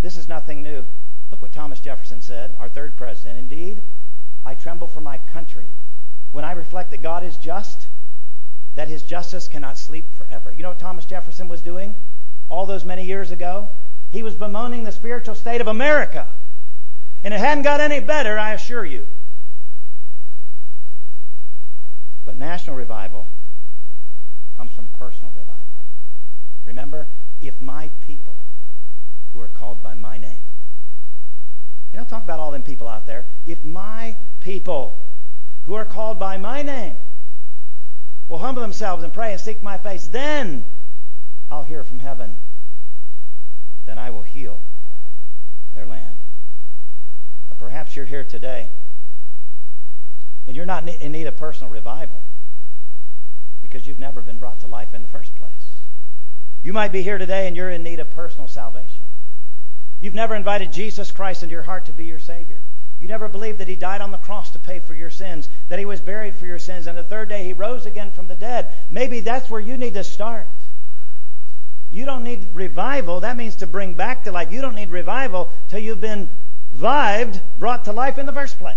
This 0.00 0.16
is 0.16 0.28
nothing 0.28 0.62
new. 0.62 0.84
Look 1.30 1.42
what 1.42 1.52
Thomas 1.52 1.80
Jefferson 1.80 2.20
said, 2.20 2.56
our 2.58 2.68
third 2.68 2.96
president. 2.96 3.38
Indeed, 3.38 3.82
I 4.44 4.54
tremble 4.54 4.88
for 4.88 5.00
my 5.00 5.18
country 5.32 5.66
when 6.32 6.44
I 6.44 6.52
reflect 6.52 6.90
that 6.92 7.02
God 7.02 7.24
is 7.24 7.36
just, 7.36 7.88
that 8.74 8.88
his 8.88 9.02
justice 9.02 9.48
cannot 9.48 9.76
sleep 9.76 10.14
forever. 10.14 10.52
You 10.52 10.62
know 10.62 10.70
what 10.70 10.78
Thomas 10.78 11.04
Jefferson 11.04 11.48
was 11.48 11.62
doing 11.62 11.94
all 12.48 12.66
those 12.66 12.84
many 12.84 13.04
years 13.04 13.30
ago? 13.30 13.68
He 14.10 14.22
was 14.22 14.34
bemoaning 14.34 14.84
the 14.84 14.92
spiritual 14.92 15.34
state 15.34 15.60
of 15.60 15.68
America. 15.68 16.28
And 17.22 17.34
it 17.34 17.38
hadn't 17.38 17.64
got 17.64 17.80
any 17.80 18.00
better, 18.00 18.38
I 18.38 18.52
assure 18.52 18.84
you. 18.84 19.06
But 22.24 22.36
national 22.60 22.76
revival 22.76 23.26
comes 24.54 24.70
from 24.72 24.86
personal 24.88 25.30
revival. 25.34 25.56
Remember, 26.66 27.08
if 27.40 27.58
my 27.58 27.88
people 28.06 28.36
who 29.32 29.40
are 29.40 29.48
called 29.48 29.82
by 29.82 29.94
my 29.94 30.18
name, 30.18 30.42
you 31.90 31.98
know, 31.98 32.04
talk 32.04 32.22
about 32.22 32.38
all 32.38 32.50
them 32.50 32.62
people 32.62 32.86
out 32.86 33.06
there. 33.06 33.24
If 33.46 33.64
my 33.64 34.14
people 34.40 35.00
who 35.64 35.72
are 35.72 35.86
called 35.86 36.18
by 36.18 36.36
my 36.36 36.60
name 36.60 36.96
will 38.28 38.36
humble 38.36 38.60
themselves 38.60 39.04
and 39.04 39.12
pray 39.12 39.32
and 39.32 39.40
seek 39.40 39.62
my 39.62 39.78
face, 39.78 40.08
then 40.08 40.62
I'll 41.50 41.64
hear 41.64 41.82
from 41.82 41.98
heaven. 41.98 42.36
Then 43.86 43.98
I 43.98 44.10
will 44.10 44.22
heal 44.22 44.60
their 45.74 45.86
land. 45.86 46.18
Perhaps 47.56 47.96
you're 47.96 48.04
here 48.04 48.24
today 48.24 48.68
and 50.46 50.54
you're 50.54 50.66
not 50.66 50.86
in 50.86 51.12
need 51.12 51.26
of 51.26 51.38
personal 51.38 51.72
revival 51.72 52.22
because 53.70 53.86
you've 53.86 54.00
never 54.00 54.20
been 54.20 54.38
brought 54.38 54.60
to 54.60 54.66
life 54.66 54.94
in 54.94 55.02
the 55.02 55.08
first 55.08 55.34
place. 55.36 55.50
You 56.62 56.72
might 56.72 56.90
be 56.90 57.02
here 57.02 57.18
today 57.18 57.46
and 57.46 57.56
you're 57.56 57.70
in 57.70 57.84
need 57.84 58.00
of 58.00 58.10
personal 58.10 58.48
salvation. 58.48 59.04
You've 60.00 60.14
never 60.14 60.34
invited 60.34 60.72
Jesus 60.72 61.12
Christ 61.12 61.42
into 61.42 61.52
your 61.52 61.62
heart 61.62 61.86
to 61.86 61.92
be 61.92 62.04
your 62.04 62.18
Savior. 62.18 62.60
You 63.00 63.06
never 63.06 63.28
believed 63.28 63.58
that 63.58 63.68
He 63.68 63.76
died 63.76 64.00
on 64.00 64.10
the 64.10 64.18
cross 64.18 64.50
to 64.50 64.58
pay 64.58 64.80
for 64.80 64.92
your 64.92 65.08
sins, 65.08 65.48
that 65.68 65.78
He 65.78 65.84
was 65.84 66.00
buried 66.00 66.34
for 66.34 66.46
your 66.46 66.58
sins, 66.58 66.86
and 66.86 66.98
the 66.98 67.04
third 67.04 67.28
day 67.28 67.44
He 67.44 67.52
rose 67.52 67.86
again 67.86 68.10
from 68.10 68.26
the 68.26 68.34
dead. 68.34 68.74
Maybe 68.90 69.20
that's 69.20 69.48
where 69.48 69.60
you 69.60 69.76
need 69.76 69.94
to 69.94 70.04
start. 70.04 70.48
You 71.92 72.04
don't 72.04 72.24
need 72.24 72.48
revival. 72.52 73.20
That 73.20 73.36
means 73.36 73.56
to 73.56 73.66
bring 73.66 73.94
back 73.94 74.24
to 74.24 74.32
life. 74.32 74.52
You 74.52 74.60
don't 74.60 74.74
need 74.74 74.90
revival 74.90 75.50
till 75.68 75.78
you've 75.78 76.00
been 76.00 76.28
vived, 76.72 77.40
brought 77.58 77.84
to 77.84 77.92
life 77.92 78.18
in 78.18 78.26
the 78.26 78.32
first 78.32 78.58
place. 78.58 78.76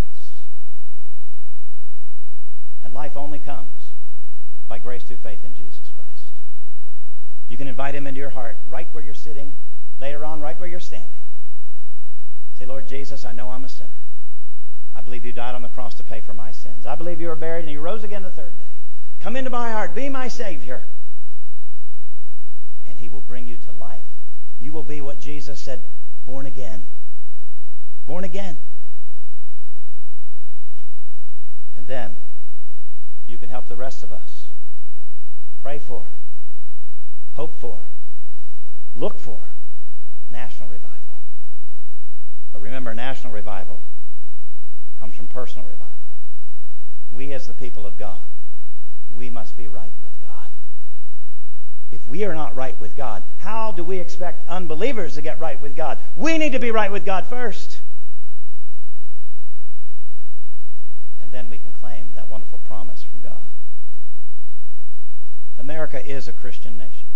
And 2.83 2.93
life 2.93 3.17
only 3.17 3.39
comes 3.39 3.82
by 4.67 4.79
grace 4.79 5.03
through 5.03 5.17
faith 5.17 5.43
in 5.43 5.53
Jesus 5.53 5.91
Christ. 5.95 6.31
You 7.49 7.57
can 7.57 7.67
invite 7.67 7.95
Him 7.95 8.07
into 8.07 8.19
your 8.19 8.29
heart 8.29 8.57
right 8.67 8.87
where 8.93 9.03
you're 9.03 9.13
sitting 9.13 9.53
later 9.99 10.25
on, 10.25 10.41
right 10.41 10.59
where 10.59 10.69
you're 10.69 10.79
standing. 10.79 11.09
Say, 12.57 12.65
Lord 12.65 12.87
Jesus, 12.87 13.25
I 13.25 13.31
know 13.31 13.49
I'm 13.49 13.65
a 13.65 13.69
sinner. 13.69 13.89
I 14.95 15.01
believe 15.01 15.25
you 15.25 15.33
died 15.33 15.55
on 15.55 15.61
the 15.61 15.69
cross 15.69 15.95
to 15.95 16.03
pay 16.03 16.21
for 16.21 16.33
my 16.33 16.51
sins. 16.51 16.85
I 16.85 16.95
believe 16.95 17.19
you 17.19 17.27
were 17.27 17.35
buried 17.35 17.63
and 17.63 17.71
you 17.71 17.81
rose 17.81 18.03
again 18.03 18.23
the 18.23 18.31
third 18.31 18.57
day. 18.57 18.65
Come 19.19 19.35
into 19.35 19.49
my 19.49 19.71
heart. 19.71 19.95
Be 19.95 20.09
my 20.09 20.27
Savior. 20.27 20.83
And 22.87 22.99
he 22.99 23.09
will 23.09 23.21
bring 23.21 23.47
you 23.47 23.57
to 23.57 23.71
life. 23.71 24.03
You 24.59 24.71
will 24.71 24.83
be 24.83 25.01
what 25.01 25.19
Jesus 25.19 25.59
said, 25.59 25.83
born 26.25 26.45
again. 26.45 26.83
Born 28.05 28.23
again. 28.23 28.57
And 31.77 31.87
then 31.87 32.15
you 33.27 33.37
can 33.37 33.49
help 33.49 33.67
the 33.67 33.75
rest 33.75 34.03
of 34.03 34.11
us 34.11 34.42
for, 35.83 36.05
hope 37.33 37.59
for, 37.59 37.79
look 38.95 39.19
for 39.19 39.39
national 40.31 40.69
revival. 40.69 41.21
But 42.51 42.61
remember, 42.61 42.93
national 42.93 43.33
revival 43.33 43.81
comes 44.99 45.15
from 45.15 45.27
personal 45.27 45.67
revival. 45.67 45.93
We, 47.11 47.33
as 47.33 47.47
the 47.47 47.53
people 47.53 47.85
of 47.85 47.97
God, 47.97 48.21
we 49.11 49.29
must 49.29 49.55
be 49.55 49.67
right 49.67 49.93
with 50.01 50.13
God. 50.21 50.47
If 51.91 52.07
we 52.07 52.25
are 52.25 52.33
not 52.33 52.55
right 52.55 52.79
with 52.79 52.95
God, 52.95 53.23
how 53.37 53.71
do 53.71 53.83
we 53.83 53.99
expect 53.99 54.49
unbelievers 54.49 55.15
to 55.15 55.21
get 55.21 55.39
right 55.39 55.61
with 55.61 55.75
God? 55.75 55.99
We 56.15 56.37
need 56.37 56.53
to 56.53 56.59
be 56.59 56.71
right 56.71 56.91
with 56.91 57.05
God 57.05 57.27
first. 57.27 57.79
And 61.21 61.31
then 61.31 61.49
we 61.49 61.59
can 61.59 61.71
claim 61.71 62.11
that 62.15 62.29
wonderful 62.29 62.59
promise 62.59 63.03
from 63.03 63.21
God. 63.21 63.43
America 65.57 66.03
is 66.03 66.27
a 66.27 66.33
Christian 66.33 66.77
nation. 66.77 67.07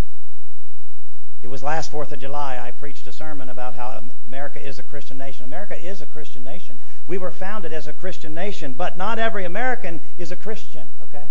It 1.42 1.48
was 1.48 1.62
last 1.62 1.92
4th 1.92 2.12
of 2.12 2.20
July 2.20 2.60
I 2.60 2.72
preached 2.72 3.06
a 3.08 3.12
sermon 3.12 3.50
about 3.50 3.76
how 3.76 4.02
America 4.26 4.60
is 4.60 4.80
a 4.80 4.84
Christian 4.84 5.18
nation. 5.18 5.46
America 5.46 5.78
is 5.78 6.02
a 6.02 6.06
Christian 6.06 6.44
nation. 6.44 6.80
We 7.06 7.18
were 7.18 7.32
founded 7.32 7.74
as 7.74 7.88
a 7.88 7.94
Christian 7.94 8.34
nation, 8.34 8.74
but 8.74 8.98
not 8.98 9.20
every 9.20 9.46
American 9.46 10.02
is 10.18 10.32
a 10.32 10.36
Christian, 10.36 10.88
okay? 11.04 11.26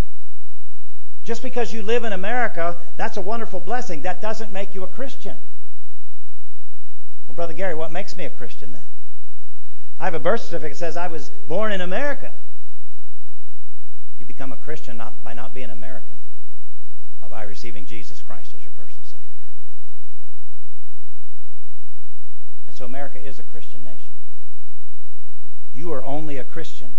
Just 1.23 1.43
because 1.43 1.73
you 1.73 1.81
live 1.81 2.05
in 2.05 2.13
America, 2.13 2.77
that's 2.95 3.17
a 3.17 3.21
wonderful 3.21 3.59
blessing. 3.59 4.03
That 4.03 4.21
doesn't 4.21 4.53
make 4.53 4.73
you 4.73 4.83
a 4.83 4.87
Christian. 4.87 5.37
Well, 7.27 7.35
Brother 7.35 7.53
Gary, 7.53 7.75
what 7.75 7.91
makes 7.91 8.15
me 8.15 8.23
a 8.23 8.29
Christian 8.29 8.71
then? 8.71 8.85
I 9.99 10.05
have 10.05 10.13
a 10.13 10.19
birth 10.19 10.41
certificate 10.41 10.73
that 10.73 10.79
says 10.79 10.95
I 10.95 11.07
was 11.07 11.29
born 11.29 11.73
in 11.73 11.81
America. 11.81 12.33
You 14.19 14.25
become 14.25 14.53
a 14.53 14.57
Christian 14.57 14.97
not 14.97 15.23
by 15.23 15.33
not 15.33 15.53
being 15.53 15.69
American, 15.69 16.15
by 17.29 17.43
receiving 17.43 17.85
Jesus 17.85 18.21
Christ 18.21 18.53
as 18.55 18.63
your 18.63 18.71
personal 18.77 19.03
Savior. 19.05 19.23
And 22.67 22.75
so 22.75 22.85
America 22.85 23.19
is 23.19 23.39
a 23.39 23.43
Christian 23.43 23.83
nation. 23.83 24.11
You 25.73 25.91
are 25.93 26.03
only 26.03 26.37
a 26.37 26.43
Christian 26.43 26.91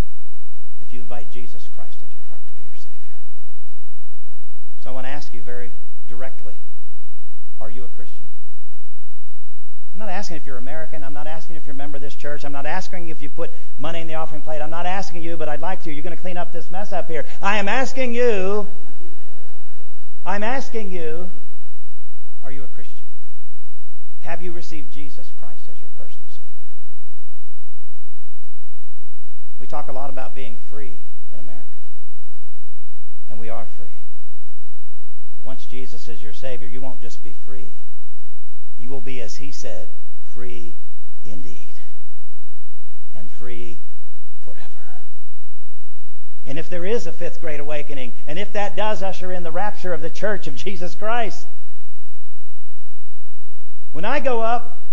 if 0.81 0.93
you 0.93 1.01
invite 1.01 1.31
Jesus 1.31 1.69
Christ 1.69 2.01
into 2.03 2.17
your 2.17 2.25
heart 2.27 2.47
to 2.47 2.53
be 2.55 2.62
your 2.62 2.77
Savior. 2.77 3.19
So 4.81 4.91
I 4.91 4.93
want 4.93 5.07
to 5.07 5.11
ask 5.11 5.35
you 5.35 5.43
very 5.43 5.73
directly 6.07 6.55
are 7.61 7.71
you 7.71 7.85
a 7.85 7.88
Christian? 7.88 8.25
I'm 9.95 10.07
not 10.07 10.11
asking 10.11 10.37
if 10.37 10.47
you're 10.47 10.59
American. 10.59 11.03
I'm 11.03 11.12
not 11.12 11.27
asking 11.27 11.57
if 11.57 11.67
you're 11.67 11.75
a 11.75 11.77
member 11.77 11.97
of 11.97 12.03
this 12.03 12.14
church. 12.14 12.45
I'm 12.45 12.53
not 12.53 12.67
asking 12.67 13.09
if 13.09 13.21
you 13.21 13.29
put 13.29 13.51
money 13.77 14.01
in 14.01 14.07
the 14.07 14.14
offering 14.14 14.43
plate. 14.43 14.62
I'm 14.62 14.71
not 14.71 14.87
asking 14.87 15.23
you, 15.23 15.37
but 15.37 15.49
I'd 15.49 15.61
like 15.61 15.83
to. 15.83 15.93
You're 15.93 16.05
going 16.05 16.14
to 16.14 16.23
clean 16.23 16.37
up 16.37 16.53
this 16.53 16.71
mess 16.71 16.93
up 16.93 17.09
here. 17.09 17.27
I 17.43 17.59
am 17.59 17.67
asking 17.67 18.14
you, 18.14 18.69
I'm 20.24 20.42
asking 20.42 20.92
you, 20.92 21.31
are 22.44 22.52
you 22.52 22.62
a 22.62 22.68
Christian? 22.68 23.04
Have 24.20 24.42
you 24.42 24.52
received 24.52 24.92
Jesus 24.92 25.33
Christ 25.40 25.68
as 25.70 25.81
your 25.81 25.90
personal 25.96 26.28
Savior? 26.28 26.44
We 29.59 29.66
talk 29.66 29.88
a 29.88 29.92
lot 29.92 30.11
about 30.11 30.35
being 30.35 30.57
free 30.57 30.98
in 31.33 31.40
America, 31.40 31.64
and 33.31 33.38
we 33.38 33.48
are 33.48 33.66
free. 33.66 33.87
Once 35.42 35.64
Jesus 35.66 36.09
is 36.09 36.22
your 36.22 36.33
Savior, 36.33 36.68
you 36.68 36.81
won't 36.81 37.00
just 37.00 37.24
be 37.24 37.33
free. 37.46 37.72
You 38.78 38.90
will 38.90 39.00
be, 39.00 39.20
as 39.20 39.37
He 39.37 39.50
said, 39.50 39.88
free 40.35 40.74
indeed, 41.24 41.74
and 43.14 43.31
free 43.31 43.78
forever. 44.44 44.78
And 46.46 46.59
if 46.59 46.70
there 46.70 46.85
is 46.85 47.07
a 47.07 47.12
fifth 47.12 47.40
great 47.40 47.61
awakening, 47.61 48.14
and 48.27 48.38
if 48.38 48.53
that 48.53 48.77
does 48.77 49.03
usher 49.03 49.33
in 49.33 49.42
the 49.42 49.51
rapture 49.51 49.92
of 49.92 50.01
the 50.01 50.11
church 50.11 50.46
of 50.46 50.55
Jesus 50.55 50.94
Christ, 50.94 51.46
when 53.92 54.05
I 54.05 54.20
go 54.20 54.40
up, 54.40 54.87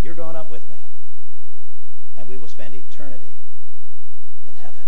you're 0.00 0.14
going 0.14 0.36
up 0.36 0.50
with 0.50 0.68
me. 0.68 0.76
And 2.16 2.28
we 2.28 2.36
will 2.36 2.48
spend 2.48 2.74
eternity 2.74 3.34
in 4.48 4.54
heaven. 4.54 4.82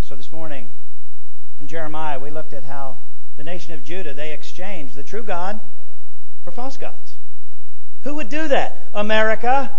So 0.00 0.16
this 0.16 0.32
morning, 0.32 0.70
from 1.56 1.66
Jeremiah, 1.66 2.18
we 2.18 2.30
looked 2.30 2.52
at 2.52 2.64
how 2.64 2.98
the 3.36 3.44
nation 3.44 3.74
of 3.74 3.82
Judah, 3.82 4.12
they 4.12 4.32
exchanged 4.32 4.94
the 4.94 5.02
true 5.02 5.22
God 5.22 5.60
for 6.44 6.50
false 6.50 6.76
gods. 6.76 7.16
Who 8.02 8.16
would 8.16 8.28
do 8.28 8.48
that? 8.48 8.88
America. 8.92 9.70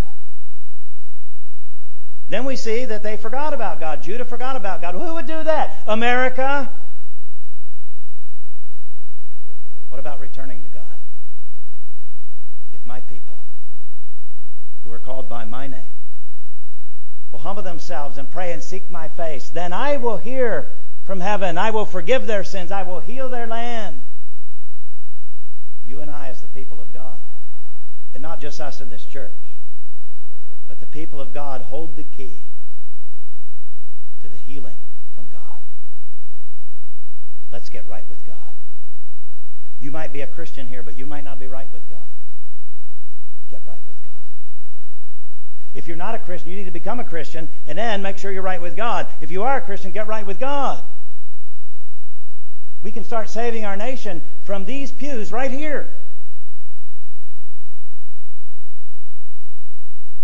Then 2.34 2.46
we 2.46 2.56
see 2.56 2.86
that 2.86 3.04
they 3.04 3.16
forgot 3.16 3.54
about 3.54 3.80
God. 3.80 4.02
Judah 4.02 4.26
forgot 4.26 4.56
about 4.56 4.82
God. 4.82 4.96
Who 4.96 5.14
would 5.14 5.28
do 5.28 5.44
that? 5.44 5.84
America. 5.86 6.68
What 9.90 10.00
about 10.00 10.20
returning 10.20 10.64
to 10.64 10.70
God? 10.70 10.98
If 12.74 12.84
my 12.88 13.02
people, 13.02 13.38
who 14.84 14.92
are 14.92 14.98
called 14.98 15.30
by 15.30 15.46
my 15.46 15.68
name, 15.68 15.94
will 17.32 17.38
humble 17.38 17.62
themselves 17.62 18.18
and 18.18 18.28
pray 18.32 18.52
and 18.52 18.64
seek 18.64 18.90
my 18.90 19.10
face, 19.10 19.52
then 19.52 19.72
I 19.72 19.98
will 19.98 20.18
hear 20.18 20.72
from 21.04 21.20
heaven. 21.20 21.60
I 21.60 21.70
will 21.70 21.86
forgive 21.86 22.26
their 22.26 22.44
sins. 22.44 22.72
I 22.72 22.82
will 22.82 23.00
heal 23.00 23.30
their 23.30 23.46
land. 23.46 24.02
You 25.86 26.02
and 26.02 26.10
I, 26.10 26.30
as 26.30 26.42
the 26.42 26.48
people 26.48 26.82
of 26.82 26.92
God, 26.92 27.20
and 28.16 28.24
not 28.24 28.42
just 28.42 28.60
us 28.60 28.82
in 28.82 28.90
this 28.90 29.06
church, 29.06 29.34
but 30.74 30.80
the 30.80 30.88
people 30.88 31.22
of 31.22 31.32
God 31.32 31.62
hold 31.62 31.96
the 31.96 32.04
key 32.04 32.42
to 34.24 34.28
the 34.28 34.36
healing 34.36 34.78
from 35.16 35.30
God. 35.30 35.60
Let's 37.52 37.70
get 37.70 37.88
right 37.88 38.10
with 38.10 38.26
God. 38.26 38.56
You 39.80 39.92
might 39.92 40.12
be 40.12 40.22
a 40.22 40.26
Christian 40.26 40.68
here, 40.68 40.82
but 40.82 40.98
you 40.98 41.06
might 41.06 41.24
not 41.24 41.38
be 41.38 41.48
right 41.48 41.72
with 41.72 41.88
God. 41.92 42.08
Get 43.52 43.62
right 43.68 43.82
with 43.86 44.02
God. 44.04 44.24
If 45.76 45.88
you're 45.88 45.96
not 45.96 46.16
a 46.16 46.18
Christian, 46.18 46.50
you 46.50 46.56
need 46.56 46.66
to 46.66 46.72
become 46.72 47.00
a 47.00 47.06
Christian 47.06 47.50
and 47.68 47.78
then 47.78 48.02
make 48.02 48.18
sure 48.18 48.32
you're 48.32 48.42
right 48.42 48.60
with 48.60 48.76
God. 48.76 49.06
If 49.22 49.30
you 49.30 49.44
are 49.44 49.58
a 49.58 49.62
Christian, 49.62 49.92
get 49.92 50.08
right 50.08 50.26
with 50.26 50.40
God. 50.40 50.84
We 52.82 52.92
can 52.92 53.04
start 53.04 53.30
saving 53.30 53.64
our 53.64 53.78
nation 53.78 54.24
from 54.42 54.66
these 54.66 54.92
pews 54.92 55.32
right 55.32 55.52
here. 55.52 55.94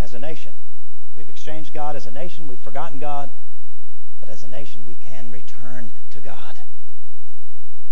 As 0.09 0.15
a 0.15 0.19
nation, 0.19 0.53
we've 1.15 1.29
exchanged 1.29 1.71
God 1.71 1.95
as 1.95 2.07
a 2.07 2.11
nation, 2.11 2.47
we've 2.47 2.57
forgotten 2.57 2.97
God, 2.97 3.29
but 4.19 4.27
as 4.27 4.41
a 4.41 4.47
nation, 4.47 4.83
we 4.83 4.95
can 4.95 5.29
return 5.29 5.93
to 6.09 6.19
God. 6.19 6.59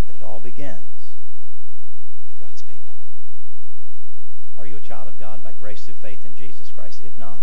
But 0.08 0.16
it 0.16 0.24
all 0.24 0.40
begins 0.40 0.82
with 2.32 2.42
God's 2.42 2.64
people. 2.64 2.96
Are 4.58 4.66
you 4.66 4.78
a 4.78 4.80
child 4.80 5.08
of 5.08 5.20
God 5.20 5.44
by 5.44 5.52
grace 5.52 5.86
through 5.86 5.94
faith 5.94 6.26
in 6.26 6.34
Jesus 6.34 6.72
Christ? 6.72 7.04
If 7.06 7.16
not, 7.20 7.38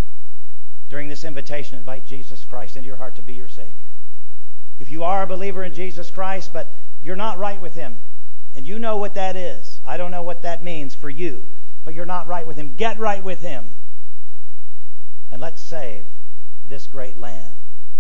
during 0.89 1.07
this 1.07 1.23
invitation, 1.23 1.79
invite 1.79 2.05
Jesus 2.05 2.45
Christ 2.45 2.77
into 2.77 2.89
your 2.89 2.97
heart 2.97 3.15
to 3.15 3.23
be 3.23 3.35
your 3.35 3.47
Savior. 3.47 3.75
If 4.81 4.91
you 4.91 5.05
are 5.05 5.23
a 5.23 5.27
believer 5.29 5.63
in 5.63 5.73
Jesus 5.73 6.11
Christ, 6.11 6.53
but 6.53 6.75
you're 7.01 7.15
not 7.15 7.39
right 7.39 7.61
with 7.61 7.77
Him, 7.77 8.01
and 8.57 8.67
you 8.67 8.81
know 8.81 8.97
what 8.97 9.15
that 9.15 9.37
is, 9.37 9.79
I 9.87 9.99
don't 9.99 10.11
know 10.11 10.25
what 10.25 10.43
that 10.43 10.65
means 10.65 10.97
for 10.97 11.09
you, 11.09 11.47
but 11.85 11.95
you're 11.95 12.07
not 12.07 12.27
right 12.27 12.45
with 12.45 12.57
Him, 12.57 12.75
get 12.75 12.99
right 12.99 13.23
with 13.23 13.41
Him. 13.41 13.71
And 15.35 15.41
let's 15.41 15.61
save 15.61 16.05
this 16.69 16.87
great 16.87 17.19
land, 17.19 17.57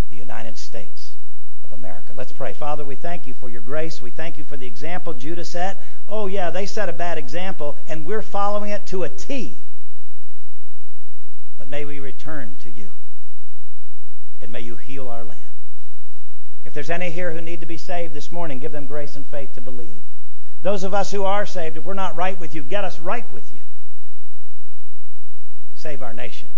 the 0.09 0.14
United 0.14 0.57
States 0.57 1.16
of 1.64 1.73
America. 1.73 2.12
Let's 2.14 2.31
pray. 2.31 2.53
Father, 2.53 2.85
we 2.85 2.94
thank 2.94 3.27
you 3.27 3.35
for 3.35 3.49
your 3.49 3.61
grace. 3.61 4.01
We 4.01 4.12
thank 4.12 4.38
you 4.38 4.44
for 4.44 4.57
the 4.57 4.68
example 4.68 5.14
Judah 5.14 5.44
set. 5.44 5.83
Oh, 6.07 6.29
yeah, 6.29 6.51
they 6.51 6.64
set 6.64 6.88
a 6.88 6.92
bad 6.92 7.18
example, 7.18 7.77
and 7.88 8.07
we're 8.07 8.23
following 8.23 8.70
it 8.70 8.87
to 8.87 9.03
a 9.03 9.09
T. 9.09 9.59
But 11.59 11.68
may 11.68 11.85
we 11.85 11.99
return 11.99 12.55
to 12.61 12.70
you, 12.70 12.92
and 14.40 14.53
may 14.53 14.61
you 14.61 14.77
heal 14.77 15.09
our 15.09 15.25
land. 15.25 15.40
If 16.64 16.73
there's 16.73 16.88
any 16.88 17.11
here 17.11 17.33
who 17.33 17.40
need 17.40 17.62
to 17.62 17.66
be 17.66 17.79
saved 17.79 18.14
this 18.14 18.31
morning, 18.31 18.61
give 18.61 18.70
them 18.70 18.87
grace 18.87 19.16
and 19.16 19.27
faith 19.27 19.55
to 19.55 19.61
believe. 19.61 20.03
Those 20.62 20.85
of 20.85 20.94
us 20.94 21.11
who 21.11 21.25
are 21.25 21.47
saved, 21.47 21.79
if 21.79 21.85
we're 21.85 21.94
not 21.94 22.16
right 22.16 22.38
with 22.38 22.55
you, 22.55 22.62
get 22.62 22.85
us 22.85 23.01
right 23.01 23.27
with 23.33 23.53
you. 23.53 23.62
Save 25.75 26.01
our 26.01 26.14
nation. 26.14 26.49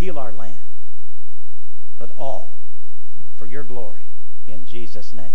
Heal 0.00 0.18
our 0.18 0.32
land. 0.32 0.56
But 1.98 2.10
all 2.16 2.56
for 3.36 3.44
your 3.44 3.64
glory. 3.64 4.04
In 4.48 4.64
Jesus' 4.64 5.12
name. 5.12 5.28